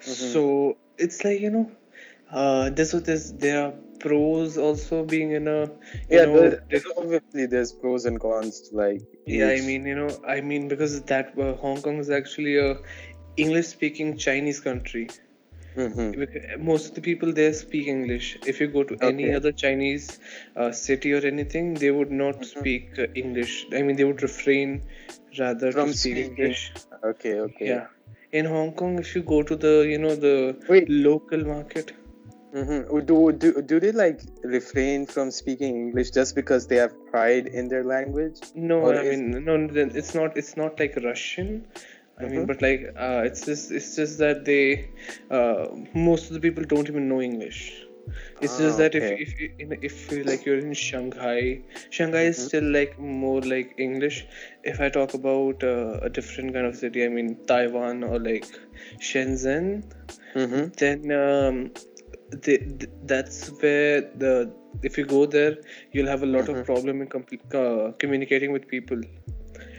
[0.00, 1.70] So it's like you know
[2.30, 5.60] uh there's there's there are pros also being in a
[6.10, 6.36] you yeah, know
[6.70, 9.02] there's obviously there's pros and cons like.
[9.26, 12.76] yeah, I mean, you know, I mean, because that uh, Hong Kong is actually a
[13.36, 15.08] English-speaking Chinese country.
[15.76, 16.14] Mhm.
[16.58, 18.38] Most of the people there speak English.
[18.46, 20.18] If you go to any other Chinese
[20.56, 22.44] uh, city or anything, they would not Mhm.
[22.44, 23.66] speak uh, English.
[23.72, 24.82] I mean, they would refrain
[25.38, 25.92] rather From.
[26.04, 26.72] English.
[27.04, 27.68] Okay, okay.
[27.68, 27.86] Yeah.
[28.32, 30.88] In Hong Kong, if you go to the, you know, the Wait.
[30.88, 31.92] local market,
[32.52, 37.46] hmm Do, do do they like refrain from speaking English just because they have pride
[37.46, 38.38] in their language?
[38.54, 39.56] No, Or I is- mean, no,
[40.02, 40.36] it's not.
[40.42, 41.50] It's not like Russian.
[42.20, 42.46] I mean, Mhm.
[42.52, 44.62] but like, uh, it's just, it's just that they,
[45.30, 47.60] uh, most of the people don't even know English.
[48.40, 49.00] It's Ah, just that okay.
[49.00, 52.48] if if you, in, if you, like you're in Shanghai, Shanghai is Mhm.
[52.48, 54.26] still like more like English.
[54.64, 58.46] If I talk about uh, a different kind of city, I mean Taiwan or like
[59.00, 59.68] Shenzhen,
[60.34, 60.66] Mm-hmm.
[60.78, 61.70] then um,
[62.30, 65.56] they, th- that's where the if you go there,
[65.92, 66.54] you'll have a lot Mhm.
[66.54, 69.00] of problem in com- uh, communicating with people.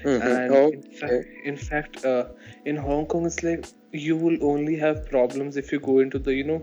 [0.03, 0.37] Mm-hmm.
[0.37, 2.25] And Oh, in fact, in fact, uh,
[2.65, 6.34] in Hong Kong, it's like you will only have problems if you go into the
[6.34, 6.60] you know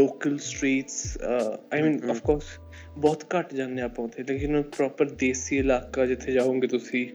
[0.00, 1.16] local streets.
[1.32, 2.10] Uh, I mean, Mhm.
[2.16, 2.50] of course,
[2.98, 7.06] ਬਹੁਤ ਘੱਟ ਜਾਂਦੇ ਆਪਾਂ ਉੱਥੇ ਲੇਕਿਨ proper ਦੇਸੀ ਇਲਾਕਾ ਜਿੱਥੇ ਜਾਓਗੇ ਤੁਸੀਂ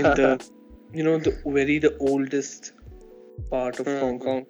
[0.00, 0.30] in the
[0.98, 2.72] you know the very the oldest
[3.52, 4.00] part of Hmm.
[4.02, 4.42] Hong Kong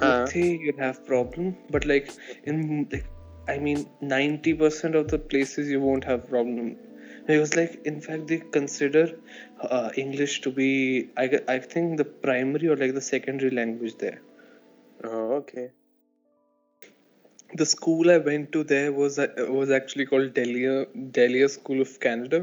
[0.00, 0.08] Huh.
[0.08, 2.10] ਉੱਥੇ you have problem but like
[2.52, 3.06] in like
[3.54, 6.22] I mean 90% of the places you won't have
[7.25, 9.05] problem was like in fact they consider
[9.61, 14.19] uh, English to be I, I think the primary or like the secondary language there
[15.03, 15.71] Oh, okay.
[17.53, 21.99] The school I went to there was uh, was actually called Delia Delia School of
[21.99, 22.39] Canada.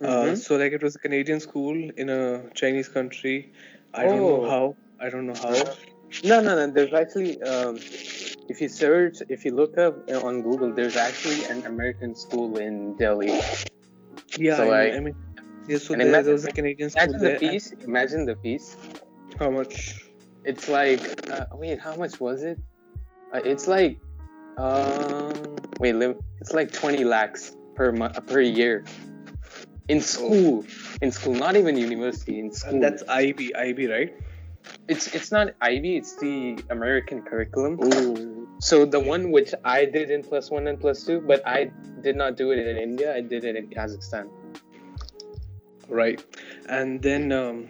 [0.00, 0.36] Uh, Mhm.
[0.36, 2.20] so like it was a Canadian school in a
[2.54, 3.52] Chinese country.
[3.94, 4.48] I don't know Oh.
[4.54, 4.76] how.
[5.00, 5.54] I don't know how.
[6.30, 6.66] No, no, no.
[6.78, 7.76] There's actually, um,
[8.54, 12.58] if you search, if you look up uh, on Google, there's actually an American school
[12.58, 13.32] in Delhi.
[14.38, 15.14] Yeah, So I, I- mean, I mean,
[15.68, 15.78] yeah.
[15.78, 17.38] So there, imagine- there was a Canadian school Imagine the there.
[17.40, 17.74] and fees.
[17.84, 18.76] Imagine the fees.
[19.38, 20.04] How much?
[20.44, 22.58] It's like, uh, wait, how much was it?
[23.32, 23.98] Uh, it's like,
[24.58, 25.94] um, wait.
[26.40, 28.84] It's like 20 lakhs per month per year.
[29.88, 30.64] In school,
[31.02, 32.38] in school, not even university.
[32.40, 34.14] In school, And that's IB, IB, right?
[34.88, 35.96] it's it's not IB.
[35.96, 37.78] It's the American curriculum.
[37.82, 38.16] Oh,
[38.58, 41.70] So the one which I did in plus one and plus two, but I
[42.02, 43.14] did not do it in India.
[43.14, 44.28] I did it in Kazakhstan.
[45.88, 46.22] right.
[46.68, 47.68] And then um,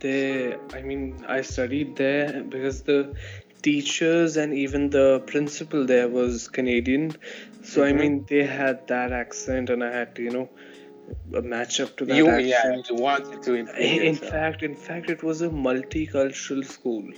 [0.00, 3.14] there, I mean, I studied there because the
[3.62, 7.12] teachers and even the principal there was Canadian.
[7.62, 7.98] So I Mhm.
[8.00, 10.48] mean, they had that accent, and I had to, you know,
[11.42, 12.46] match up to that You accent.
[12.46, 14.30] yeah, you wanted to improve In yourself.
[14.32, 17.10] fact, in fact, it was a multicultural school.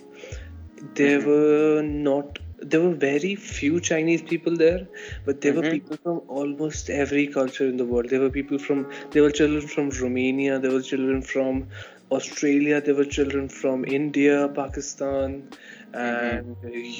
[0.94, 1.26] There Mhm.
[1.26, 2.38] were not.
[2.60, 4.86] There were very few Chinese people there,
[5.24, 5.70] but there were Mhm.
[5.70, 8.10] people from almost every culture in the world.
[8.10, 8.86] There were people from.
[9.12, 10.58] There were children from Romania.
[10.58, 11.68] There were children from
[12.10, 12.80] Australia.
[12.80, 15.48] There were children from India, Pakistan,
[15.92, 16.56] and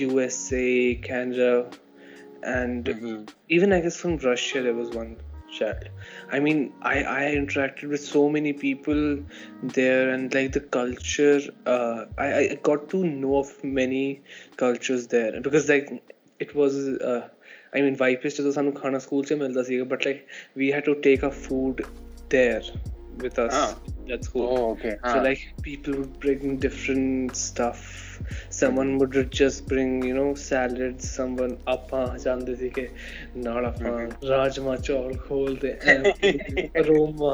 [0.07, 1.71] USA, Canada,
[2.43, 3.29] and Mhm.
[3.49, 5.17] even I guess from Russia there was one
[5.59, 5.89] chat.
[6.33, 9.03] I mean i i interacted with so many people
[9.79, 11.41] there and like the culture
[11.75, 14.05] uh, i i got to know of many
[14.65, 15.41] cultures there.
[15.49, 15.91] Because like
[16.47, 16.79] it was
[17.13, 17.29] uh,
[17.75, 19.25] i mean vipist to sanu khana school
[19.95, 20.27] but like
[20.63, 21.85] we had to take our food
[22.37, 22.63] there
[23.27, 23.55] with us.
[23.63, 23.98] Ah.
[24.14, 24.48] at school.
[24.54, 24.92] Oh, okay.
[25.04, 25.22] So Ah.
[25.26, 27.84] like people would bring different stuff.
[28.58, 31.08] Someone would just bring, you know, salads.
[31.20, 32.88] Someone ਆਪਾਂ ਜਾਂਦੇ ਸੀ ਕਿ
[33.38, 34.28] ਨਾਲ ਆਪਾਂ Mhm.
[34.30, 35.74] Rajma ਚੌਲ ਖੋਲਦੇ
[36.82, 37.34] aroma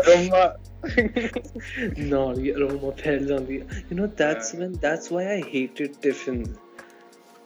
[0.00, 0.44] Aroma.
[1.98, 4.60] ਨਾਲ ਹੀ aroma ਫੈਲ ਜਾਂਦੀ ਹੈ you know that's Yeah.
[4.60, 6.40] when that's why I hated tiffin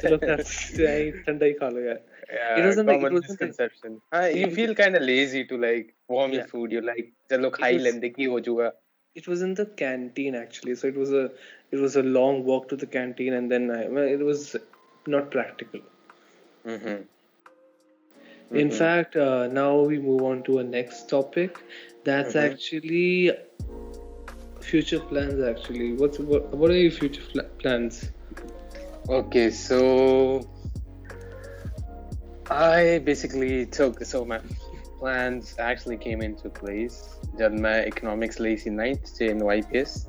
[0.00, 1.98] ਚਲੋ ਫਿਰ ਐਂ ਠੰਡਾ ਹੀ ਖਾ ਲਿਆ
[2.34, 3.96] Yeah, It wasn't like- it common wasn't like- misconception.
[4.18, 6.46] Ah, you feel kind of lazy to like warm your Yeah.
[6.52, 6.72] food.
[6.74, 8.72] You're like, चलो खा ही was- लेंदे की हो जाऊगा.
[9.16, 11.24] it was in the canteen actually so it was a
[11.76, 14.56] it was a long walk to the canteen and then I, well, it was
[15.06, 15.82] not practical
[16.64, 16.96] Mm-hmm.
[18.47, 18.55] Mm-hmm.
[18.55, 21.59] In fact, uh, now we move on to a next topic.
[22.05, 22.51] That's mm-hmm.
[22.51, 23.31] actually
[24.61, 25.43] future plans.
[25.43, 28.11] Actually, what's what, what are your future fl- plans?
[29.09, 30.49] Okay, so
[32.49, 34.39] I basically took so my
[34.99, 37.03] plans actually came into place
[37.39, 40.07] जब मैं economics ली थी ninth से NYPS.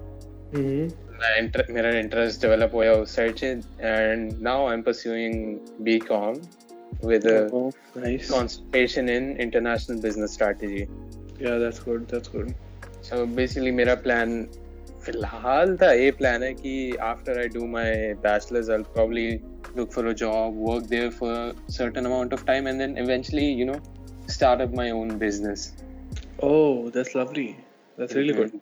[0.54, 0.92] Mm-hmm.
[1.20, 1.30] My,
[1.70, 6.40] मेरा interest develop हुआ searching and now I'm pursuing BCom
[7.01, 10.87] with a oh, nice concentration in international business strategy.
[11.39, 12.53] yeah that's good that's good
[13.07, 14.29] So basically मेरा plan
[15.05, 16.73] फिलहाल था ये plan है कि
[17.07, 17.87] after I do my
[18.25, 19.25] bachelor's I'll probably
[19.79, 23.47] look for a job, work there for a certain amount of time and then eventually,
[23.61, 23.79] you know,
[24.27, 25.65] start up my own business.
[26.45, 27.49] oh that's lovely
[27.97, 28.53] that's really good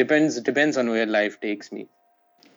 [0.00, 1.86] Depends depends on where life takes me.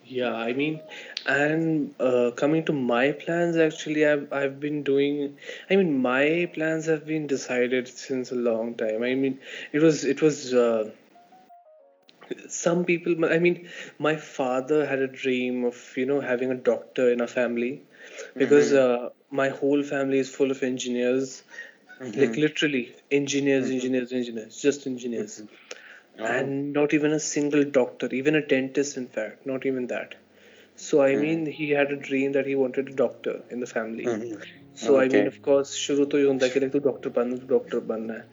[0.09, 0.81] Yeah, I mean,
[1.27, 5.37] and uh, coming to my plans, actually, I've I've been doing.
[5.69, 9.03] I mean, my plans have been decided since a long time.
[9.03, 9.41] I mean,
[9.73, 10.55] it was it was.
[10.55, 10.91] Uh,
[12.49, 13.25] some people.
[13.25, 17.27] I mean, my father had a dream of you know having a doctor in a
[17.27, 17.83] family,
[18.37, 21.43] because uh, my whole family is full of engineers.
[22.01, 23.75] Like literally, engineers, Mhm.
[23.75, 25.43] engineers, engineers, just engineers
[26.20, 26.26] Oh.
[26.26, 30.16] and not even a single doctor, even a dentist, in fact, not even that.
[30.76, 31.22] So I Mm.
[31.22, 34.06] mean, he had a dream that he wanted a doctor in the family.
[34.06, 34.42] Mhm.
[34.84, 35.28] So I mean, Okay.
[35.28, 38.14] of course, शुरू तो ये होता है कि like तू doctor बनना, तू doctor बनना
[38.14, 38.26] है.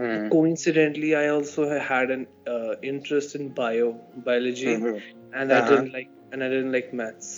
[0.00, 0.30] Mhm.
[0.30, 3.88] Coincidentally, I also ha- had an uh, interest in bio,
[4.30, 5.02] biology, Mhm.
[5.34, 5.68] and I Uh-huh.
[5.70, 7.30] didn't like and I didn't like maths.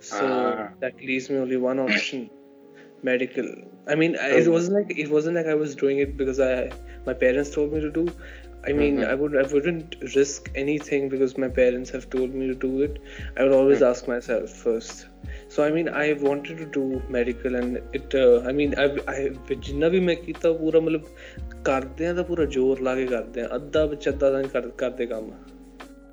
[0.00, 0.68] So Ah.
[0.80, 2.30] that leaves me only one option,
[3.02, 3.48] medical.
[3.86, 4.50] I mean, I, it Okay.
[4.56, 6.72] wasn't like it wasn't like I was doing it because I
[7.06, 8.06] my parents told me to do.
[8.67, 9.09] I mean, mm-hmm.
[9.09, 12.99] I would I wouldn't risk anything because my parents have told me to do it.
[13.35, 13.89] I would always mm-hmm.
[13.89, 15.07] ask myself first.
[15.49, 18.13] So I mean, I wanted to do medical, and it.
[18.13, 19.17] Uh, I mean, I I
[19.67, 23.85] जिन्ना भी मैं कीता पूरा मतलब करते हैं तो पूरा जोर ला करते हैं अद्दा
[23.95, 25.31] बच्चा अद्धा नहीं कर करते काम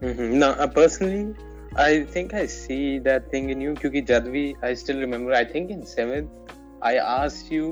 [0.03, 0.35] mm-hmm.
[0.41, 1.35] ना uh, personally,
[1.77, 5.45] I think I see that thing in you क्योंकि जब भी I still remember I
[5.53, 7.71] think in seventh I asked you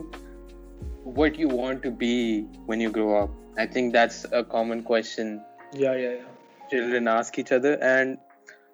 [1.18, 2.14] what you want to be
[2.66, 5.42] when you grow up I think that's a common question
[5.72, 6.24] Yeah, yeah, yeah.
[6.70, 8.18] children ask each other, and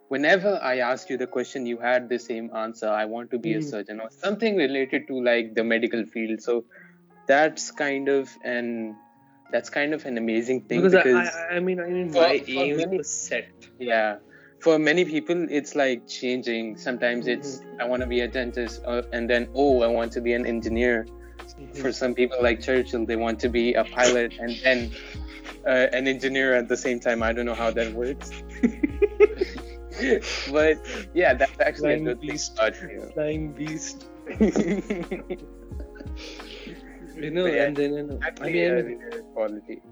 [0.08, 2.88] whenever I asked you the question, you had the same answer.
[2.88, 3.70] I want to be a Mhm.
[3.70, 6.42] surgeon or something related to like the medical field.
[6.42, 6.64] So
[7.28, 8.96] that's kind of an
[9.52, 12.42] that's kind of an amazing thing Because, because, I, I, mean, I mean, For- my
[12.48, 13.48] aim many- was set.
[13.78, 14.16] yeah
[14.60, 19.02] for many people it's like changing sometimes it's i want to be a dentist uh,
[19.12, 21.04] and then oh i want to be an engineer
[21.62, 21.82] Mhm.
[21.82, 24.92] for some people like churchill they want to be a pilot and then
[25.66, 28.42] uh, an engineer at the same time i don't know how that works
[30.46, 30.78] but
[31.14, 32.58] yeah that's actually Flying a good thing beast.
[32.90, 34.06] you Flying beast.
[37.20, 39.82] You know, yeah, and then you know, I mean, I a mean, rare quality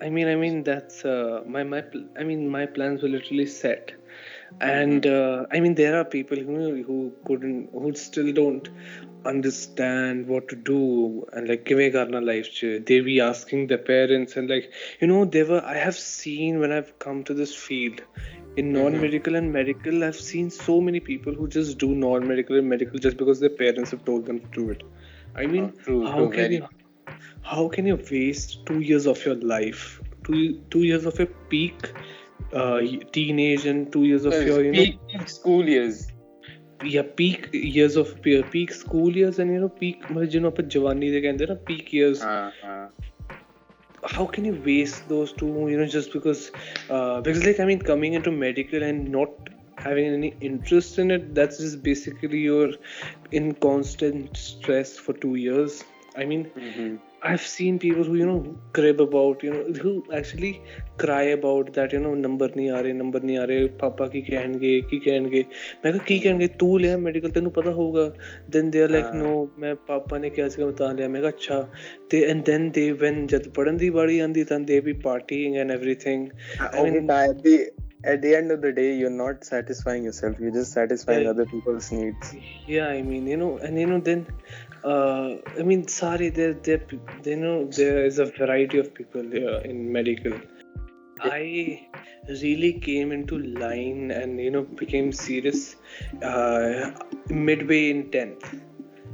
[0.00, 1.80] I mean, I mean, that's uh, my my.
[1.82, 3.92] pl- I mean, my plans were literally set,
[4.60, 8.68] and uh, I mean, there are people who who couldn't, who still don't
[9.26, 14.50] understand what to do and like kive karna life they be asking their parents and
[14.54, 18.02] like you know they were i have seen when i've come to this field
[18.56, 18.82] in mm-hmm.
[18.82, 23.16] non-medical and medical i've seen so many people who just do non-medical and medical just
[23.16, 24.82] because their parents have told them to do it.
[25.34, 26.68] I mean oh, true, how, can you,
[27.42, 31.92] how can you waste two years of your life two, two years of your peak
[32.52, 32.80] uh,
[33.12, 36.08] teenage and two years of so your you know, school years
[36.84, 41.32] yeah peak years of peak school years and you know peak ਜਿਹਨੂੰ ਆਪਾਂ ਜਵਾਨੀ ਦੇ
[41.40, 42.26] there are peak years
[44.12, 46.40] how can you waste those two you know just because
[46.94, 51.34] uh, because like i mean coming into medical and not having any interest in it
[51.34, 52.72] that's just basically you're
[53.32, 55.84] in constant stress for two years.
[56.16, 56.44] I mean.
[56.56, 56.96] Mm-hmm.
[57.24, 60.60] I've seen people who you know crib about you know who actually
[61.02, 64.20] cry about that you know number ਨਹੀਂ ਆ ਰਹੇ number ਨਹੀਂ ਆ ਰਹੇ ਪਾਪਾ ਕੀ
[64.30, 65.44] ਕਹਿਣਗੇ ਕੀ ਕਹਿਣਗੇ
[65.84, 68.06] ਮੈਂ ਕਿਹਾ ਕੀ ਕਹਿਣਗੇ ਤੂੰ ਲਿਆ ਮੈਡੀਕਲ ਤੈਨੂੰ ਪਤਾ ਹੋਊਗਾ
[68.56, 71.30] then they are like no ਮੈਂ ਪਾਪਾ ਨੇ ਕਿਹਾ ਸੀਗਾ ਮੈਂ ਤਾਂ ਲਿਆ ਮੈਂ ਕਿਹਾ
[71.30, 71.60] ਅੱਛਾ
[72.10, 75.76] ਤੇ and then they when ਜਦ ਪੜਨ ਦੀ ਵਾਰੀ ਆਂਦੀ ਤਾਂ they be partying and
[75.78, 76.26] everything
[76.72, 77.56] I mean- at the
[78.12, 80.38] at the end of the day, you're not satisfying yourself.
[80.44, 81.32] You're just satisfying Yeah.
[81.32, 82.30] other people's needs.
[82.70, 84.24] yeah i mean you know and you know then
[84.84, 86.82] uh i mean sorry there there
[87.24, 90.32] you know there is a variety of people here in medical.
[91.20, 91.88] I
[92.28, 95.76] really came into line and you know became serious
[96.22, 96.90] uh
[97.28, 98.44] midway in 10th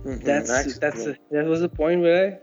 [0.04, 2.40] Mhm, that's that's that was the point where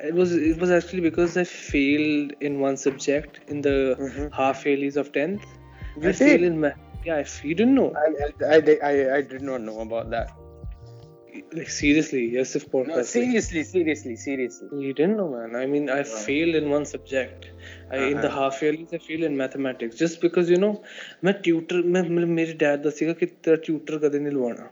[0.00, 4.32] i it was it was actually because i failed in one subject in the Mhm.
[4.40, 5.46] half yearlies of 10th
[5.96, 7.92] You i failed in math yeah if you didn't know.
[8.04, 10.30] I, I, I, I, I did not know about that.
[11.52, 12.88] Like seriously, yes, if course.
[12.88, 14.68] No, seriously, seriously, seriously.
[14.72, 15.56] You didn't know, man.
[15.56, 16.02] I mean, I wow.
[16.02, 17.50] failed in one subject.
[17.90, 18.06] I, uh-huh.
[18.06, 18.50] in the uh-huh.
[18.50, 20.82] half yearly, I failed in mathematics just because you know,
[21.22, 24.70] my tutor my मेरे dad दसेगा कि तेरा tutor कदे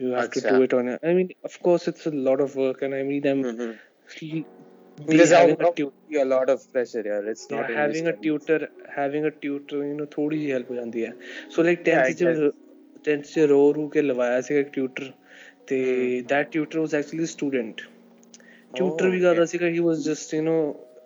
[0.00, 0.42] You have Achha.
[0.42, 0.98] to do it on.
[1.02, 3.42] I mean, of course, it's a lot of work, and I mean, I'm.
[3.42, 4.42] Mm-hmm.
[5.06, 7.30] Because having a, tutor, a lot of pressure, yeah.
[7.30, 11.12] It's not having a tutor, having a tutor, you know, थोड़ी सी help हो जाती
[11.50, 12.52] So like tenth yeah, से
[13.04, 15.12] tenth year, रो रो के लवाया से एक tutor.
[15.68, 15.78] ਤੇ
[16.32, 17.82] that tutor was actually a student
[18.74, 19.22] tutor Oh, we okay.
[19.22, 20.60] ਕਰਦਾ ਸੀਗਾ he was just you know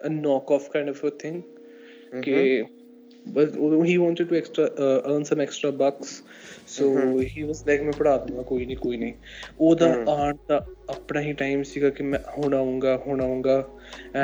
[0.08, 2.22] a knock off kind of a thing Mhm.
[2.22, 2.64] ਕਿ
[3.34, 3.56] but
[3.88, 6.08] he wanted to extra uh, earn some extra bucks
[6.76, 7.12] so Mhm.
[7.34, 9.12] he was like ਮੈਂ ਪੜਾ ਦੂੰਗਾ ਕੋਈ ਨਹੀਂ ਕੋਈ ਨਹੀਂ
[9.60, 10.08] ਉਹਦਾ Mhm.
[10.08, 10.56] ਆਉਣ ਦਾ
[10.90, 13.56] ਆਪਣਾ ਹੀ ਟਾਈਮ ਸੀਗਾ ਕਿ ਮੈਂ ਹੁਣ ਆਉਂਗਾ ਹੁਣ ਆਉਂਗਾ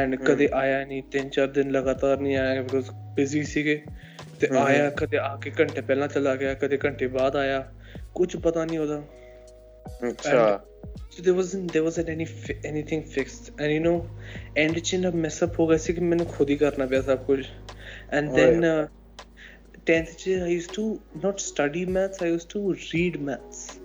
[0.01, 3.81] ਐਂਡ ਕਦੇ ਆਇਆ ਨਹੀਂ ਤਿੰਨ ਚਾਰ ਦਿਨ ਲਗਾਤਾਰ ਨਹੀਂ ਆਇਆ ਬਿਕੋਜ਼ ਬਿਜ਼ੀ ਸੀਗੇ
[4.41, 4.59] ਤੇ Mhm.
[4.65, 7.65] ਆਇਆ ਕਦੇ ਆ ਕੇ ਘੰਟੇ ਪਹਿਲਾਂ ਚਲਾ ਗਿਆ ਕਦੇ ਘੰਟੇ ਬਾਅਦ ਆਇਆ
[8.15, 9.03] ਕੁਝ ਪਤਾ ਨਹੀਂ ਉਹਦਾ
[10.03, 10.63] अच्छा
[11.11, 12.27] so there wasn't there wasn't any
[12.65, 13.51] anything fixed.
[13.59, 14.07] And you know
[14.57, 17.01] and it ended up mess up हो गया सी कि मैंने खुद ही करना पिया
[17.09, 17.47] सब कुछ।
[18.13, 18.61] And oh, then
[19.87, 23.81] 10th uh, year I used to not study maths I used to read maths.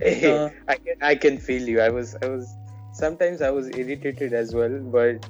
[0.00, 1.80] Hey, uh, I can I can feel you.
[1.80, 2.54] I was I was
[2.92, 5.28] sometimes I was irritated as well but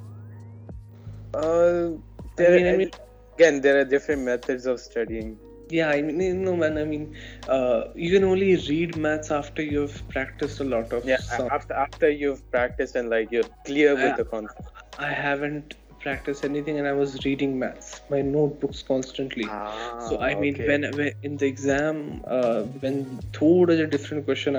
[1.35, 1.90] uh,
[2.37, 2.90] there I mean, I mean,
[3.37, 5.38] again there are different methods of studying
[5.77, 7.14] yeah I mean you know man I mean
[7.48, 11.18] uh, you can only read maths after you've practiced a lot of Yeah,
[11.50, 14.16] after after you've practiced and like you're clear with Yeah.
[14.16, 14.66] the concept.
[14.98, 20.35] I haven't practiced anything and I was reading maths my notebooks constantly Ah, so I
[20.35, 20.66] mean, okay.
[20.66, 24.56] when, when in the exam, uh, when thoda a different question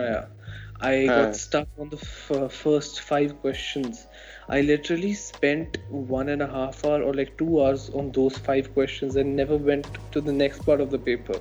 [0.79, 1.09] I Huh.
[1.09, 4.07] got stuck on the f- first five questions.
[4.49, 8.73] I literally spent one and a half hour or like two hours on those five
[8.73, 11.39] questions and never went to the next part of the paper.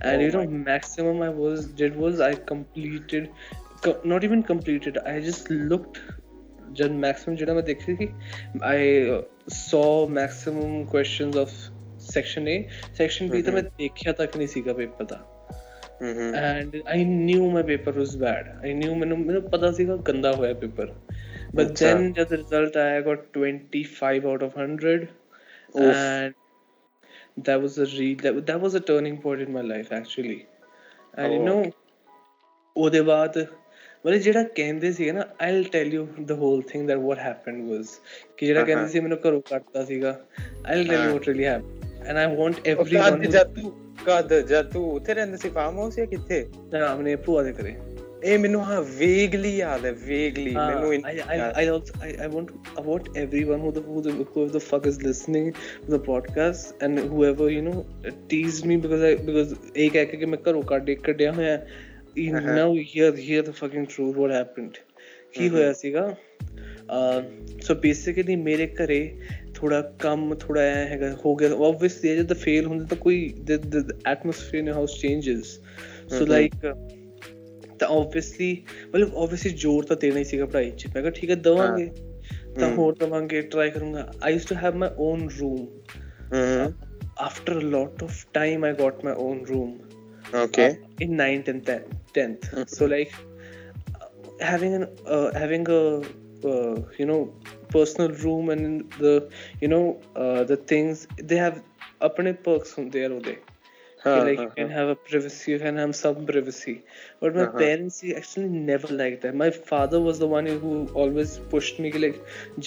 [0.00, 3.30] And oh you know, maximum I was did was I completed,
[3.82, 4.98] co- not even completed.
[4.98, 6.00] I just looked.
[6.78, 8.06] Maximum maximum जो I मैं देख रही थी
[8.64, 9.22] I
[9.52, 11.48] saw maximum questions of
[12.12, 12.68] section A
[13.00, 15.18] I knew, तो मैं देखा तक नहीं सीखा पेपर था
[16.02, 20.46] and I knew my paper was bad I knew मैंने मैंने पता सीखा गंदा हुआ
[20.46, 20.96] है पेपर
[21.54, 25.02] ਬਟ ਅੱਛਾ। ਦੈਨ ਜਦ ਰਿਜ਼ਲਟ ਆਇਆ I got 25 out of 100
[25.74, 25.90] Oof.
[25.90, 30.38] and that was a re that, that was a turning point in my life actually
[31.14, 31.72] and you Oh, know okay.
[32.76, 33.38] ਉਹਦੇ ਬਾਅਦ
[34.06, 37.90] ਮਤਲਬ ਜਿਹੜਾ ਕਹਿੰਦੇ ਸੀਗੇ ਨਾ I'll tell you the whole thing that what happened was
[38.36, 38.90] ਕਿ ਜਿਹੜਾ ਕਹਿੰਦੇ Uh-huh.
[38.92, 40.10] ਸੀ ਮੈਨੂੰ ਘਰੋਂ ਕੱਢਤਾ ਸੀਗਾ
[40.64, 43.72] I'll tell you ਹਾਂ। what really happened and I want ਉਹ everyone ਕਦ ਜਦ ਤੂੰ
[44.06, 47.74] ਕਦ ਜਦ ਤੂੰ ਉੱਥੇ ਰਹਿੰਦਾ ਸੀ ਫਾਰਮ ਹਾਊਸ ਜਾਂ ਕਿੱਥੇ ਨਾ ਆਪਣੇ ਭੂਆ ਦੇ ਘਰੇ
[48.23, 51.93] ਇਹ ਮੈਨੂੰ ਹਾਂ ਵੇਗਲੀ ਯਾਦ ਹੈ ਵੇਗਲੀ Uh, ਮੈਨੂੰ I, ਇੰਨਾ I, ਯਾਦ I also
[52.07, 55.49] I, I want I want everyone who the who the who the fuck is listening
[55.85, 57.75] to the podcast and whoever you know
[58.33, 61.59] teased me because I because ਇਹ ਕਹਿ ਕੇ ਕਿ ਮੈਂ ਘਰੋਂ ਕੱਢ ਕੱਢਿਆ ਹੋਇਆ
[62.19, 62.53] you Uh-huh.
[62.59, 64.77] now hear hear the fucking truth what happened
[65.33, 65.51] Ki Mhm.
[65.53, 66.15] ਹੋਇਆ ਸੀਗਾ
[67.63, 68.99] ਸੋ ਬੇਸਿਕਲੀ ਮੇਰੇ ਘਰੇ
[69.55, 73.19] ਥੋੜਾ ਕੰਮ ਥੋੜਾ ਐ ਹੈਗਾ ਹੋ ਗਿਆ ਆਬਵੀਅਸਲੀ ਜਦ ਫੇਲ ਹੁੰਦਾ ਤਾਂ ਕੋਈ
[73.51, 73.57] the
[74.13, 75.53] atmosphere in the house changes
[76.17, 76.25] so
[77.81, 77.81] Mhm.
[77.81, 78.63] like ਤਾਂ ਆਬਵੀਅਸਲੀ
[78.93, 81.89] ਮਤਲਬ ਆਬਵੀਅਸਲੀ ਜ਼ੋਰ ਤਾਂ ਦੇਣਾ ਹੀ ਸੀਗਾ ਪੜ੍ਹਾਈ 'ਚ ਮੈਂ ਕਿਹਾ ਠੀਕ ਹੈ ਦਵਾਂਗੇ
[82.59, 85.65] ਤਾਂ ਹਮ। ਹੋਰ ਦਵਾਂਗੇ ਟਰਾਈ ਕਰੂੰਗਾ I used to have my own room
[86.33, 86.73] hmm
[87.25, 89.69] after a lot of time i got my own room
[90.43, 92.43] okay uh, in 9th and 10th, 10th.
[92.53, 92.67] Mhm.
[92.73, 93.15] so like
[93.93, 94.09] uh,
[94.49, 94.83] having an
[95.15, 95.79] uh, having a
[96.43, 97.17] uh, you know
[97.75, 99.13] personal room and the
[99.63, 99.81] you know
[100.17, 101.57] uh, the things they have
[102.01, 103.35] apne perks ਹੁੰਦੇ ਆ ਉਹਦੇ
[104.05, 106.73] ਹਾਂ like you can have a privacy you can have some privacy
[107.21, 107.59] but my Uh-huh.
[107.61, 110.73] parents they actually never liked that my father was the one who
[111.03, 112.19] always pushed me कि, like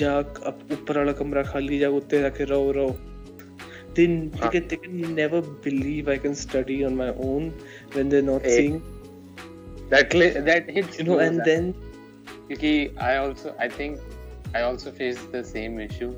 [0.03, 0.13] जा
[0.53, 2.97] up- ऊपर वाला कमरा खाली जा उत्ते जाके रहो रहो
[3.95, 4.07] they,
[4.41, 4.53] they, हाँ.
[4.55, 7.53] can, they can never believe I can study on my own
[7.93, 8.83] when they're not Eh, seeing
[9.91, 11.75] that cli- that hits you know close, and then
[12.49, 13.99] Because I also, I think,
[14.55, 16.15] I also faced the same issue.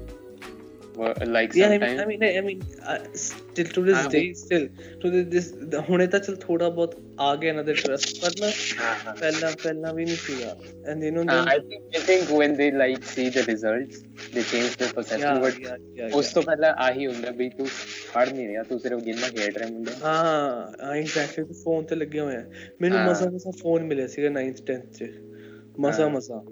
[1.28, 4.64] Like yeah I mean I mean I, mean uh, still to this हाँ, day still
[5.02, 5.48] to this,
[5.90, 9.14] ਹੁਣੇ ਤਾਂ ਚਲ ਥੋੜਾ ਬਹੁਤ ਆ ਗਿਆ ਇਹਨਾਂ ਦੇ ਟਰਸਟ ਪਰ ਨਾ Uh-huh.
[9.20, 10.56] ਪਹਿਲਾਂ ਪਹਿਲਾਂ ਵੀ ਨਹੀਂ ਸੀਗਾ
[10.90, 13.98] Uh, I think I think when they like see the results,
[14.36, 15.26] they change their perception.
[15.26, 17.68] yeah, but yeah, yeah, ਉਸ ਤੋਂ ਪਹਿਲਾਂ ਆਹੀ ਹੁੰਦਾ ਵੀ ਤੂੰ
[18.14, 22.20] ਪੜ ਨਹੀਂ ਰਿਹਾ ਤੂੰ ਸਿਰਫ ਗੇਮਾਂ ਖੇਡ ਰਿਹਾ ਮੁੰਡਾ ਹਾਂ ਹਾਂ ਐਗਜ਼ੈਕਟਲੀ ਫੋਨ ਤੇ ਲੱਗੇ
[22.20, 22.44] ਹੋਏ ਆ
[22.82, 25.10] ਮੈਨੂੰ। ਮਸਾ ਮਸਾ ਫੋਨ ਮਿਲਿਆ ਸੀਗਾ 9th 10th ਚ
[25.80, 26.44] ਮਸਾ। ਮਸਾ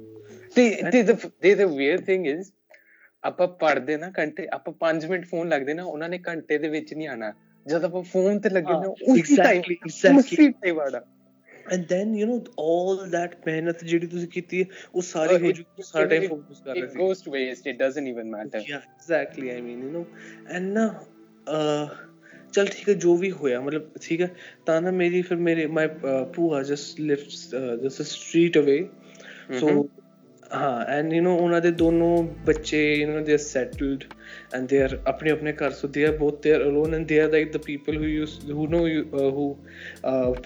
[0.55, 2.51] ਤੇ ਤੇ the ਤੇ the weird thing is
[3.25, 6.93] ਆਪਾਂ ਪੜਦੇ ਨਾ ਘੰਟੇ ਆਪਾਂ 5 ਮਿੰਟ ਫੋਨ ਲੱਗਦੇ ਨਾ ਉਹਨਾਂ ਨੇ ਘੰਟੇ ਦੇ ਵਿੱਚ
[6.93, 7.33] ਨਹੀਂ ਆਣਾ
[7.65, 9.61] ਜਦ ਆਪਾਂ ਫੋਨ ਤੇ ਲੱਗੇ ਨਾ ਉਸੇ ਟਾਈਮ.
[9.87, 11.01] ਉਸੇ ਟਾਈਮ ਆਣਾ
[11.73, 14.65] and then you نو all that ਮਿਹਨਤ ਜਿਹੜੀ ਤੁਸੀਂ ਕੀਤੀ ਹੈ
[14.95, 18.33] ਉਹ ਸਾਰੀ ਹੋ ਜੂਗੀ ਸਾਰਾ ਟਾਈਮ ਫੋਕਸ ਕਰ ਰਹੇ ਸੀ। to waste it doesn't even
[18.35, 20.05] matter yeah exactly i mean you know
[20.57, 20.87] and ਨਾ
[22.53, 25.87] ਚਲ ਠੀਕ ਹੈ ਜੋ ਵੀ ਹੋਇਆ ਮਤਲਬ ਠੀਕ ਹੈ ਤਾਂ ਨਾ ਮੇਰੀ ਫਿਰ ਮੇਰੇ ਮਾਈ
[26.33, 28.89] ਭੂਆ just lives just street away
[29.59, 29.89] so.
[30.54, 34.04] ਹਾਂ ਐਂਡ ਯੂ نو ਉਹਨਾਂ ਦੇ ਦੋਨੋਂ ਬੱਚੇ you know they are settled
[34.54, 37.20] and they are ਆਪਣੇ ਆਪਣੇ ਘਰ so they are both they are alone and they
[37.20, 38.80] are like the people who used who know
[39.30, 39.44] who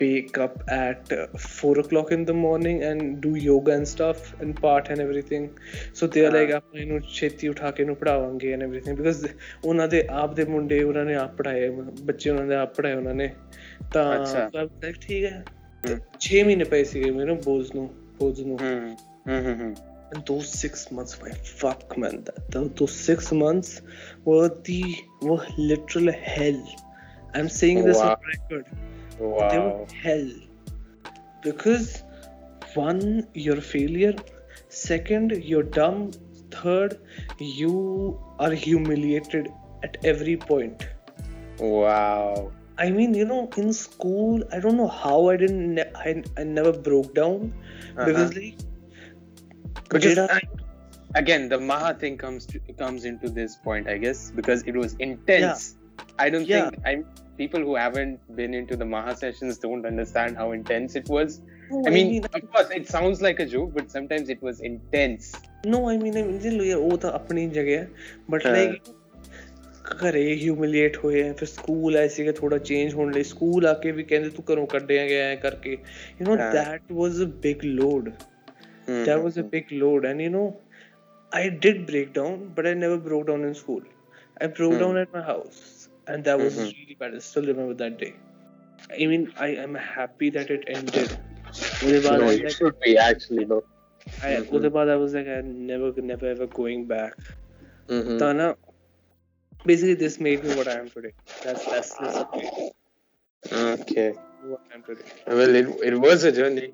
[0.01, 4.57] wake up at uh, 4 o'clock in the morning and do yoga and stuff and
[4.61, 5.47] part and everything
[5.95, 9.25] so they are like ਹਾਂ। ਆਪਾਂ ਇਹਨੂੰ ਛੇਤੀ ਉਠਾ ਕੇ ਇਹਨੂੰ ਪੜਾਵਾਂਗੇ and everything because
[9.65, 11.69] ਉਹਨਾਂ ਦੇ ਆਪ ਦੇ ਮੁੰਡੇ ਉਹਨਾਂ ਨੇ ਆਪ ਪੜਾਏ
[12.03, 13.31] ਬੱਚੇ ਉਹਨਾਂ ਦੇ ਆਪ ਪੜਾਏ ਉਹਨਾਂ ਨੇ
[13.93, 15.45] ਤਾਂ ਅੱਛਾ। so I was like, ਠੀਕ ਹੈ
[15.85, 15.99] ਹਮ।
[16.29, 17.89] 6 ਮਹੀਨੇ ਪਏ ਸੀਗੇ ਮੈਨੂੰ ਬੋਜ਼ ਨੂੰ
[18.21, 18.95] ਬੋਜ਼ ਨੂੰ ਹਮ
[19.29, 19.75] ਹਮ ਹਮ ਹਮ
[20.12, 21.22] And those six months?
[21.22, 23.82] My fuck man that, those six months
[24.26, 26.62] were the were literal hell.
[27.34, 28.12] I'm saying this Wow.
[28.12, 28.66] on record.
[29.20, 29.78] They wow.
[29.80, 30.30] were hell.
[31.44, 32.04] Because
[32.74, 34.16] one you're a failure.
[34.70, 36.12] Second you're dumb.
[36.52, 37.00] Third
[37.38, 39.50] you are humiliated
[39.84, 40.88] at every point.
[41.60, 42.52] Wow.
[42.78, 46.44] I mean you know in school i don't know how i didn't ne- I, I
[46.44, 47.54] never broke down.
[47.98, 48.06] Uh-huh.
[48.06, 48.58] Because like
[49.69, 54.23] because ਜਿਹੜਾ- I- again the maha thing comes to, comes into this point i guess
[54.35, 55.67] because it was intense
[56.19, 56.71] i don't Yeah.
[56.71, 57.05] think i'm
[57.39, 61.37] people who haven't been into the maha sessions don't understand how intense it was
[61.71, 65.31] No, i mean of course it sounds like a joke but sometimes it was intense
[65.67, 67.89] no i mean i mean ਚਲੋ ਯਾਰ ਉਹ ਤਾਂ ਆਪਣੀ ਜਗ੍ਹਾ ਹੈ
[68.31, 68.93] but ਹਾਂ। Like
[70.03, 73.91] ਘਰੇ ਹਿਊਮਿਲੀਏਟ ਹੋਏ ਆ ਫਿਰ ਸਕੂਲ ਆਏ ਸੀਗੇ ਥੋੜਾ ਚੇਂਜ ਹੋਣ ਲਈ ਸਕੂਲ ਆ ਕੇ
[73.93, 77.65] ਵੀ ਕਹਿੰਦੇ ਤੂੰ ਘਰੋਂ ਕੱਢਿਆ ਗਿਆ ਹੈ ਕਰਕੇ ਯੂ نو ਹਾਂ। that was a big
[78.90, 79.06] Mm-hmm.
[79.06, 80.06] That was a big load.
[80.06, 80.60] And you know,
[81.32, 83.82] I did break down, but I never broke down in school.
[84.42, 84.80] I broke mm-hmm.
[84.80, 85.90] down at my house.
[86.08, 86.64] And that was mm-hmm.
[86.64, 87.16] really bad.
[87.16, 88.16] I still remember that day.
[88.92, 91.18] I mean, I am happy that it ended.
[91.84, 93.64] No, it like, should be actually, no.
[94.24, 94.78] I, mm-hmm.
[94.78, 97.14] I was like I never never ever going back.
[97.88, 98.18] Mm-hmm.
[98.18, 98.56] Tana,
[99.66, 101.14] basically this made me what I am today.
[101.44, 102.16] That's that's this.
[103.52, 104.14] Okay.
[104.44, 105.10] What I am today.
[105.28, 106.74] Well, it it was a journey.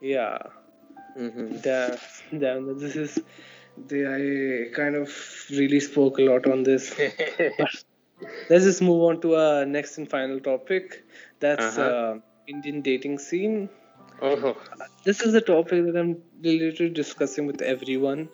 [0.00, 0.38] Yeah.
[1.16, 1.62] Mhm.
[1.62, 1.98] damn
[2.40, 3.18] damn this is
[3.90, 5.10] the I kind of
[5.50, 6.94] really spoke a lot on this
[8.50, 11.04] let's just move on to our next and final topic.
[11.40, 11.90] That's Uh-huh.
[11.90, 13.68] uh, Indian dating scene.
[14.22, 14.56] Oh.
[15.04, 18.28] This is a topic that I'm literally discussing with everyone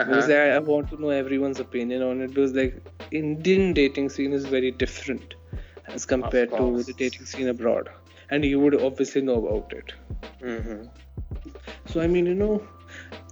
[0.00, 0.38] because Uh-huh.
[0.42, 2.34] I, I want to know everyone's opinion on it.
[2.34, 2.76] Because like
[3.10, 5.34] Indian dating scene is very different
[5.86, 7.88] as compared to the dating scene abroad,
[8.30, 9.94] and you would obviously know about it.
[10.42, 10.82] hmm
[11.92, 12.62] So I mean, you know,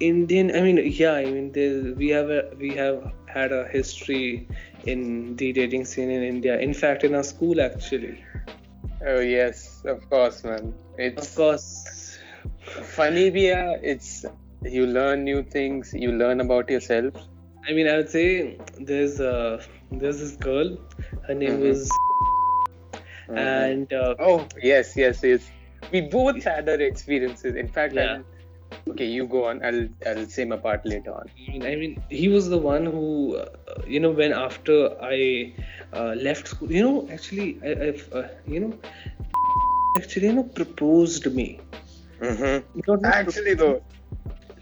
[0.00, 0.54] Indian.
[0.54, 1.12] I mean, yeah.
[1.14, 4.48] I mean, there, we have a we have had a history
[4.84, 6.58] in the dating scene in India.
[6.58, 8.24] In fact, in our school actually.
[9.06, 10.74] Oh yes, of course, man.
[10.98, 12.18] Of It's course.
[12.98, 13.78] funny, Bia.
[13.82, 14.24] It's
[14.62, 15.92] you learn new things.
[15.94, 17.14] You learn about yourself.
[17.68, 20.76] I mean, I would say there's uh there's this girl.
[21.28, 21.68] Her name Mhm.
[21.68, 21.88] was
[23.36, 25.50] and uh, Oh yes, yes, yes.
[25.92, 27.54] We both had our experiences.
[27.56, 28.12] In fact, Yeah.
[28.14, 28.24] I'll-
[28.88, 29.64] okay, you go on.
[29.64, 31.30] I'll I'll say my part later on.
[31.48, 33.46] I mean, I mean, he was the one who, uh,
[33.86, 35.54] you know, when after I
[35.92, 38.72] uh, left school, you know, actually, I, I've, uh, you know,
[39.98, 41.60] actually, you know, proposed me.
[42.20, 42.80] Mm-hmm.
[42.86, 43.82] Not- Actually, though.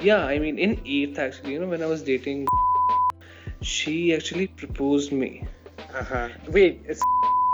[0.01, 2.47] Yeah, I mean, in eighth, actually, you know, when I was dating,
[3.63, 5.45] she actually proposed me.
[5.95, 6.29] Uh-huh.
[6.49, 6.99] Wait, it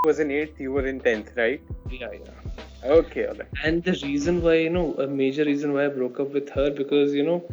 [0.05, 0.59] was in eighth.
[0.59, 1.63] You were in tenth, right?
[1.89, 2.42] Yeah, yeah.
[2.84, 3.48] Okay, alright.
[3.64, 6.70] And the reason why, you know, a major reason why I broke up with her
[6.70, 7.44] because, you know,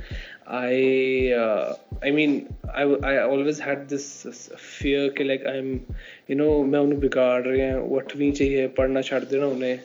[0.46, 5.86] I, uh, I mean, I, I always had this uh, fear कि like I'm,
[6.28, 9.78] you know, मैं उन्हें बिगाड़ रही हूँ, वो अठवीं चाहिए, पढ़ना छोड़ देना उन्हें,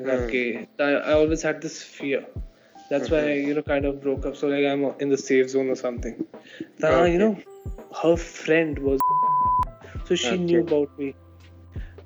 [0.00, 0.66] करके.
[0.80, 2.24] I, I always had this fear.
[2.90, 4.36] That's why I, you know, kind of broke up.
[4.36, 6.26] So like I'm in the safe zone or something.
[6.78, 7.12] Then, Okay.
[7.12, 7.38] you know,
[8.02, 9.00] her friend was,
[10.04, 10.68] so she knew Okay.
[10.68, 11.14] about me.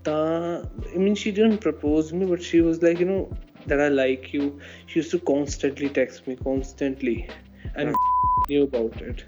[0.03, 3.31] Ta, I mean, she didn't propose me, but she was like, you know,
[3.67, 4.59] that I like you.
[4.87, 7.29] She used to constantly text me, constantly,
[7.75, 7.95] and
[8.49, 9.23] knew about it.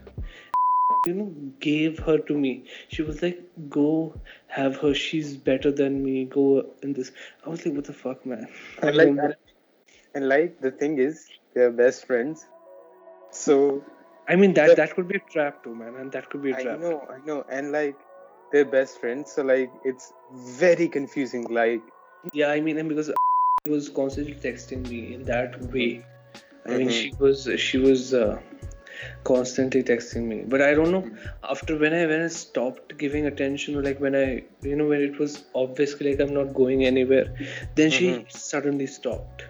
[1.08, 2.66] You know, gave her to me.
[2.88, 4.94] She was like, go have her.
[4.94, 6.26] She's better than me.
[6.26, 7.12] Go in this.
[7.46, 8.48] I was like, what the fuck, man?
[8.82, 9.38] And like,
[10.16, 12.46] and like the thing is, they're best friends.
[13.32, 13.84] So
[14.28, 16.62] I mean, that that could be a trap too, man, and that could be a
[16.62, 16.80] trap.
[16.80, 17.96] I know, I know, and like
[18.56, 19.34] they're best friends.
[19.36, 20.14] So like it's
[20.64, 21.48] very confusing.
[21.62, 21.94] Like
[22.42, 23.12] Yeah, I mean, and because
[23.66, 25.90] she was constantly texting me in that way.
[26.68, 27.00] I mean, Mhm.
[27.00, 28.40] she was she was uh,
[29.24, 31.04] constantly texting me, but I don't know.
[31.56, 34.28] After when I when I stopped giving attention, like when I
[34.70, 37.28] you know when it was obviously like I'm not going anywhere,
[37.82, 38.32] then she Mhm.
[38.40, 39.46] suddenly stopped.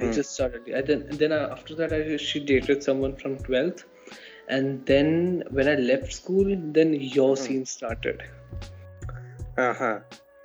[0.00, 0.14] Like Mhm.
[0.20, 0.72] just suddenly.
[0.80, 3.84] And then and then I, after that, I she dated someone from twelfth,
[4.57, 7.41] and then when I left school, then your Mhm.
[7.45, 8.23] scene started.
[9.57, 9.95] uh-huh.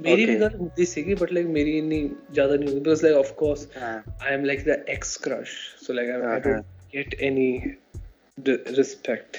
[0.03, 0.39] मेरी भी Okay.
[0.39, 1.99] Girl होती सीगी but like मेरी इतनी
[2.35, 3.99] ज्यादा नहीं होती because like of course Uh,
[4.29, 5.53] I am like the ex crush,
[5.85, 6.43] so like I, I Uh-huh.
[6.47, 6.67] don't
[6.97, 7.49] get any
[8.49, 9.39] d- respect.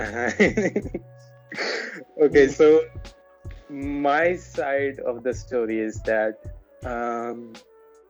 [0.00, 0.28] uh-huh.
[2.26, 2.68] okay, so
[3.68, 6.48] my side of the story is that
[6.94, 7.52] um,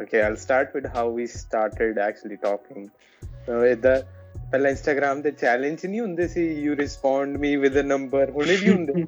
[0.02, 2.90] okay, I'll start with how we started actually talking.
[3.46, 3.96] So with the
[4.51, 8.71] ਪਹਿਲਾਂ Instagram ਤੇ challenge ਨਹੀਂ ਹੁੰਦੇ ਸੀ you respond me with a number ਹੁਣੇ ਵੀ
[8.71, 9.03] ਹੁੰਦੇ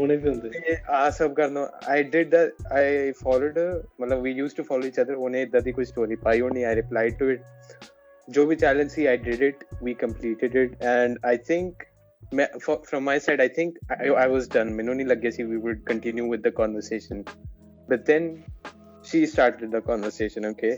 [0.00, 3.58] ਹੁਣੇ ਵੀ ਹੁੰਦੇ ਤੇ ਆ ਸਭ ਕਰਨਾ I did the I followed
[4.00, 6.74] ਮਤਲਬ we used to follow each other ਉਹਨੇ ਇਦਾਂ ਦੀ ਕੋਈ ਸਟੋਰੀ ਪਾਈ ਹੋਣੀ ਆਈ
[6.74, 7.40] ਰਿਪਲਾਈਡ ਟੂ ਇਟ
[8.28, 11.74] ਜੋ ਵੀ challenge C I did it we completed it and I think
[12.90, 15.82] from my side i think i, I was done ਮੈਨੂੰ ਨਹੀਂ ਲੱਗਿਆ ਸੀ we would
[15.86, 17.22] continue with the conversation
[17.88, 18.36] but then
[19.02, 20.72] she started the conversation okay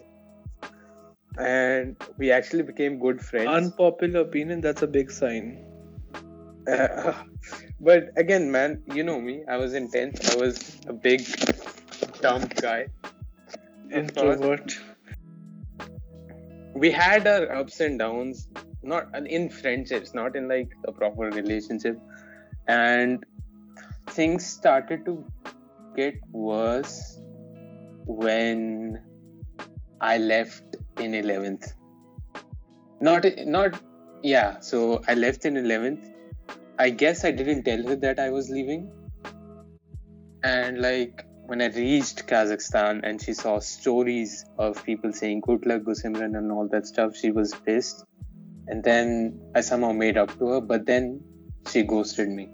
[1.38, 5.64] and we actually became good friends Unpopular opinion, that's a big sign.
[6.70, 7.12] Uh,
[7.80, 9.42] but again, man, you know me.
[9.48, 10.34] I was intense.
[10.34, 11.26] I was a big
[12.20, 12.86] dumb guy.
[13.92, 14.78] Introvert.
[16.74, 18.48] We had our ups and downs,
[18.82, 21.98] not in friendships, not in like a proper relationship,
[22.66, 23.24] and
[24.08, 25.24] things started to
[25.96, 27.20] get worse
[28.06, 29.00] when
[30.00, 31.72] I left in 11th.
[33.00, 33.80] Not not
[34.22, 34.60] yeah.
[34.60, 36.10] So I left in 11th.
[36.78, 38.90] I guess I didn't tell her that I was leaving.
[40.42, 45.82] And like when I reached Kazakhstan and she saw stories of people saying good luck
[45.82, 48.04] Gursimran and all that stuff, she was pissed.
[48.66, 51.22] And then I somehow made up to her, but then
[51.70, 52.48] she ghosted me.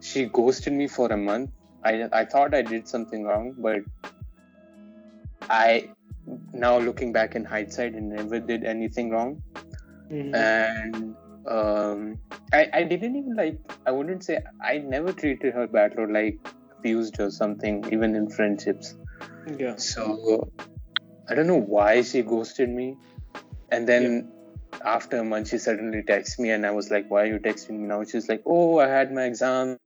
[0.00, 1.50] She ghosted me for a month.
[1.84, 3.80] I I thought I did something wrong, but
[5.48, 5.90] I
[6.52, 9.42] now looking back in hindsight and never did anything wrong.
[10.10, 10.34] Mm-hmm.
[10.34, 11.16] and
[11.46, 12.18] um,
[12.52, 16.38] I, I didn't even like i wouldn't say i never treated her bad or like
[16.76, 18.96] abused or something even in friendships.
[19.56, 19.76] Yeah.
[19.76, 20.50] So
[21.28, 22.96] i don't know why she ghosted me.
[23.70, 24.32] And then
[24.72, 24.78] yeah.
[24.96, 27.78] after a month she suddenly texts me and i was like why are you texting
[27.78, 28.02] me now?
[28.02, 29.76] She's like oh i had my exam.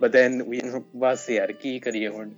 [0.00, 0.60] But then we
[0.92, 2.34] was the ki kariye hun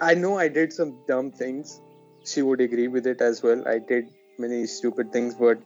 [0.00, 1.80] I know I did some dumb things.
[2.24, 3.66] She would agree with it as well.
[3.66, 5.58] I did many stupid things, but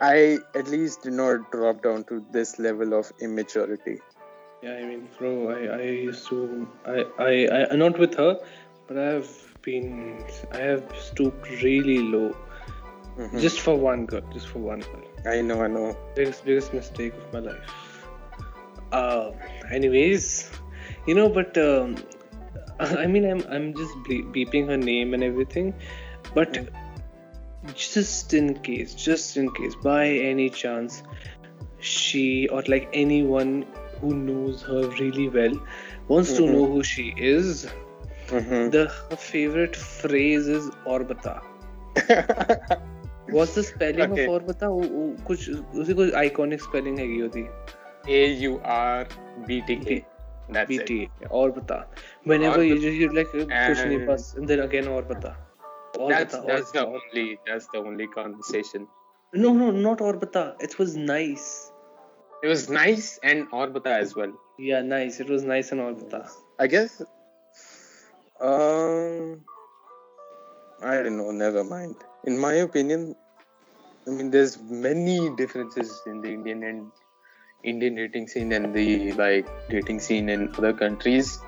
[0.00, 3.98] I at least did not drop down to this level of immaturity.
[4.62, 8.38] Yeah, I mean, bro, I, I used to, I, I, I, not with her,
[8.88, 9.30] but I have
[9.62, 12.36] been, I have stooped really low,
[13.18, 13.40] Mhm.
[13.40, 15.04] just for one girl, just for one girl.
[15.26, 15.96] I know, I know.
[16.14, 18.06] Biggest, biggest mistake of my life.
[18.92, 19.30] Uh,
[19.70, 20.50] anyways,
[21.06, 21.96] you know, but um,
[22.79, 25.73] I mean, I'm, I'm just ble- beeping her name and everything,
[26.33, 26.59] but
[27.73, 31.03] just in case, just in case, by any chance,
[31.79, 33.65] she or like anyone
[34.01, 35.57] who knows her really well
[36.07, 36.49] wants to Mhm.
[36.49, 37.65] know who she is,
[38.27, 38.71] Mhm.
[38.71, 41.41] the her favorite phrase is और बता.
[43.29, 44.23] What's the spelling Okay.
[44.23, 44.67] of और बता?
[44.67, 47.47] वो- वो कुछ उसी कोई iconic spelling हैगी होती.
[48.09, 49.05] A U R
[49.47, 50.01] B T K.
[50.55, 51.27] That's BT it.
[51.31, 51.77] और बता.
[52.31, 55.31] Whenever और you just you like कुछ नहीं And- बस and then again और बता.
[55.99, 56.47] और That's बता.
[56.53, 56.99] that's the और बता.
[56.99, 58.87] only that's the only conversation.
[59.33, 60.43] No no not और बता.
[60.69, 61.47] It was nice.
[62.43, 64.33] It was nice and और बता as well.
[64.69, 65.19] Yeah nice.
[65.25, 66.21] It was nice and और बता.
[66.59, 67.01] I guess.
[68.39, 69.41] Um,
[70.83, 71.31] I don't know.
[71.31, 71.95] Never mind.
[72.25, 73.15] In my opinion,
[74.07, 76.98] I mean, there's many differences in the Indian and
[77.62, 81.38] Indian dating scene and the like dating scene in other countries.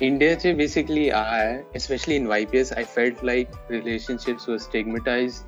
[0.00, 5.44] India basically I especially in YPS I felt like relationships were stigmatized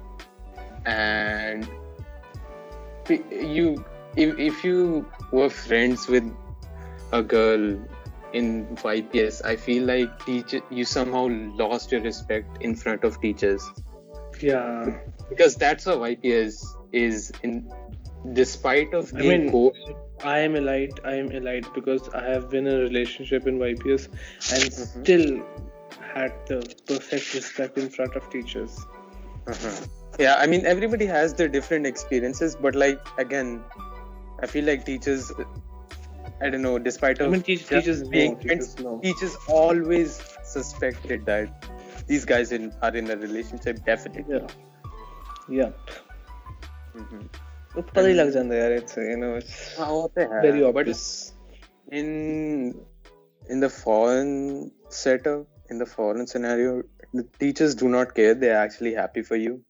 [0.84, 1.68] and
[3.08, 3.84] you
[4.16, 6.24] if, if you were friends with
[7.12, 7.78] a girl
[8.32, 13.62] in YPS I feel like teacher you somehow lost your respect in front of teachers.
[14.40, 14.98] Yeah.
[15.28, 17.70] Because that's what YPS is in
[18.32, 19.50] despite of I mean-
[20.24, 21.00] I am elite.
[21.04, 24.04] I am elite because I have been in a relationship in YPS
[24.52, 25.02] and Mhm.
[25.02, 25.42] still
[26.14, 28.78] had the perfect respect in front of teachers.
[29.48, 29.72] Uh-huh.
[30.18, 33.64] Yeah, I mean everybody has their different experiences, but like again,
[34.40, 35.32] I feel like teachers,
[36.40, 39.00] I don't know, despite I of mean, teach, teachers being Teachers friends, know.
[39.02, 41.64] teachers always suspected that
[42.06, 43.84] these guys in, are in a relationship.
[43.84, 44.24] Definitely.
[44.36, 44.46] Yeah.
[45.48, 45.70] Yeah.
[46.96, 47.28] Mhm.
[47.76, 49.42] ਉੱਪਰ ਹੀ ਲੱਗ ਜਾਂਦਾ ਯਾਰ it's you نو in
[49.78, 51.32] ਹਾਂ ਉਹ ਤੇ ਹੈ very but it's
[51.92, 52.08] in
[53.50, 54.70] in the foreign
[55.02, 56.80] setup in the foreign scenario
[57.14, 58.34] the teachers do not care.
[58.34, 59.62] They're actually happy for you.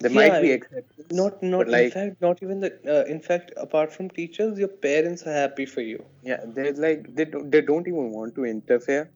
[0.00, 4.10] They might be exceptions not not like, not even the uh, in fact apart from
[4.10, 6.04] teachers your parents are happy for you.
[6.22, 9.10] Yeah they're like they don't they don't even want to interfere.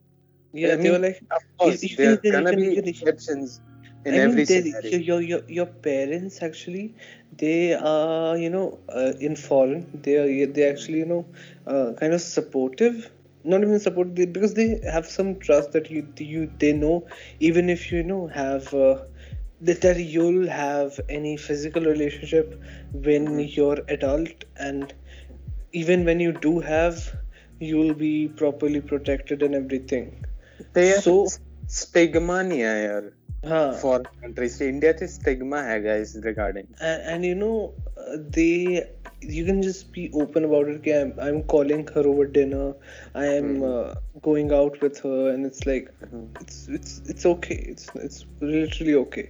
[0.53, 1.91] Yeah they were like of course be
[2.93, 3.61] exceptions
[4.05, 4.45] in I every mean,
[5.09, 6.95] your, your your parents actually
[7.37, 9.85] they are you know uh, in foreign.
[10.03, 11.25] They are they actually you know
[11.67, 13.09] uh, kind of supportive.
[13.43, 17.07] Not even support they, because they have some trust that you you they know.
[17.39, 18.97] Even if you, know have uh,
[19.61, 24.45] that you'll have any physical relationship when you're adult.
[24.57, 24.93] And
[25.73, 27.15] even when you do have
[27.59, 30.23] you'll be properly protected and everything.
[30.73, 33.09] They so sp- stigmania yeah.
[33.43, 34.59] For foreign countries.
[34.61, 36.67] India this stigma hai guys regarding.
[36.79, 37.73] And, you know
[38.37, 38.89] they
[39.21, 41.15] you can just be open about it.
[41.21, 42.73] I'm, calling her over dinner.
[43.15, 43.63] I am hmm.
[43.63, 46.25] uh, going out with her, and it's like hmm.
[46.39, 47.59] it's it's it's okay.
[47.67, 49.29] It's it's literally okay.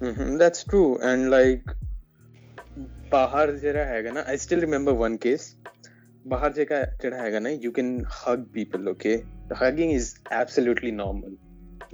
[0.00, 0.36] Mm-hmm.
[0.36, 0.98] That's true.
[0.98, 1.76] And like
[3.12, 5.54] bahar जरा हैगा ना I still remember one case
[6.32, 9.14] बाहर जगह जरा हैगा ना you can hug people okay
[9.62, 11.36] hugging is absolutely normal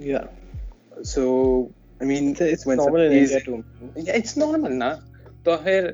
[0.07, 0.19] या
[1.03, 1.71] So
[2.01, 3.63] I mean, it's when normal in India too.
[3.95, 4.95] Yeah, it's normal, na.
[5.45, 5.93] तो फिर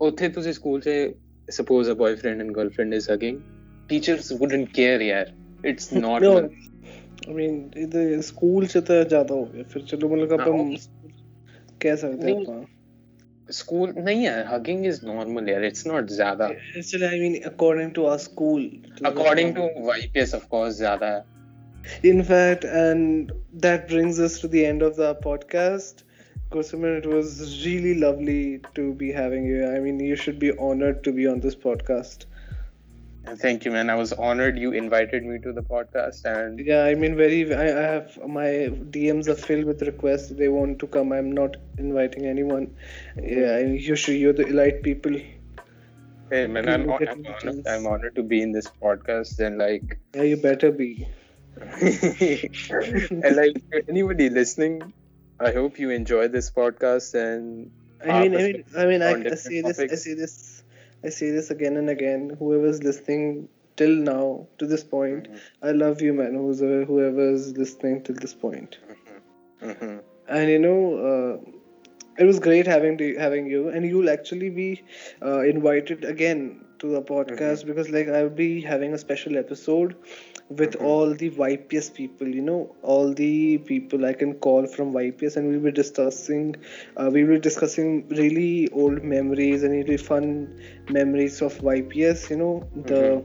[0.00, 1.14] उथे तुझे school से
[1.48, 3.42] suppose a boyfriend and girlfriend is hugging,
[3.88, 5.26] teachers wouldn't care, yaar.
[5.64, 6.22] It's not.
[6.22, 6.48] no.
[7.28, 10.76] I mean, the school से तो ज़्यादा हो गया फिर चलो मतलब अपन
[11.82, 12.66] कह सकते हैं अपन
[13.48, 18.04] स्कूल नहीं यार हगिंग इज़ नॉर्मल यार इट्स नॉट ज़्यादा actually I mean according to
[18.06, 18.70] our school
[19.06, 21.24] according to YPS of course ज़्यादा है
[22.02, 26.02] In fact, and that brings us to the end of the podcast.
[26.50, 29.66] Kusuman, it was really lovely to be having you.
[29.66, 32.26] I mean, you should be honored to be on this podcast.
[33.34, 33.90] Thank you, man.
[33.90, 37.52] I was honored you invited me to the podcast, and Yeah, I mean, very.
[37.52, 38.46] I, I have my
[38.96, 40.28] DMs are filled with requests.
[40.28, 41.12] They want to come.
[41.12, 42.76] I'm not inviting anyone.
[43.20, 44.14] Yeah, you should.
[44.14, 45.18] You're the elite people.
[46.30, 47.66] hey, man, I'm, I'm, honored.
[47.66, 51.08] I'm honored to be in this podcast, and like, Yeah, you better be.
[51.56, 53.56] And like
[53.88, 54.92] anybody listening,
[55.40, 57.70] I hope you enjoy this podcast, and
[58.04, 60.62] I mean, I mean, I mean, I, I different say this, I see this,
[61.04, 62.36] I see this again and again.
[62.38, 65.28] Whoever's listening till now to this point,
[65.62, 66.34] I love you, man.
[66.34, 68.78] Who's whoever's listening till this point.
[69.62, 69.98] Mm-hmm.
[70.28, 71.50] And you know, uh,
[72.18, 74.82] it was great having to, having you, and you'll actually be
[75.22, 77.68] uh, invited again to the podcast Mm-hmm.
[77.68, 79.96] because like I'll be having a special episode
[80.48, 85.36] with all the YPS people, you know, all the people I can call from YPS,
[85.36, 86.56] and we'll be discussing,
[86.96, 92.36] uh, we will be discussing really old memories and really fun memories of YPS, you
[92.36, 93.24] know, the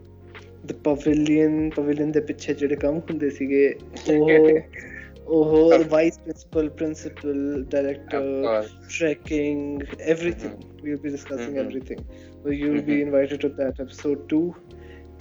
[0.63, 4.61] the pavilion, pavilion the picture jede kam hunde sige, oh,
[5.27, 8.23] oh, the vice principal, principal, director,
[8.87, 10.63] trekking, everything.
[10.83, 12.05] We'll be discussing everything.
[12.43, 14.55] So you'll be invited to that episode too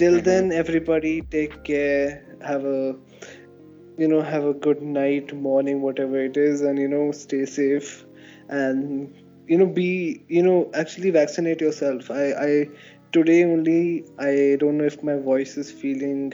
[0.09, 0.20] to that episode too.
[0.20, 0.22] Till Mhm.
[0.22, 2.24] then, everybody take care.
[2.42, 2.96] Have a
[3.96, 8.05] you know have a good night, morning, whatever it is, and you know stay safe
[8.48, 9.14] and
[9.46, 12.11] you know be you know actually vaccinate yourself.
[12.11, 12.68] I I
[13.12, 16.32] today only I don't know if my voice is feeling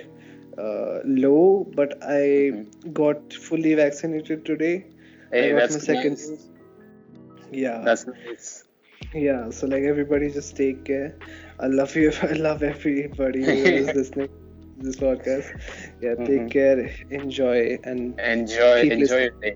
[0.59, 2.67] uh, low, but I Mhm.
[2.93, 4.87] got fully vaccinated today.
[5.31, 6.49] Hey, I got that's my second nice.
[7.51, 7.95] Yeah.
[7.97, 8.65] That's nice.
[9.15, 11.19] Yeah, so like everybody just take care.
[11.59, 12.13] I love you.
[12.23, 15.53] I love everybody who is listening to this podcast.
[16.01, 16.49] Yeah, take Mhm.
[16.49, 19.29] care, enjoy, and Enjoy, enjoy listening.
[19.29, 19.55] your day.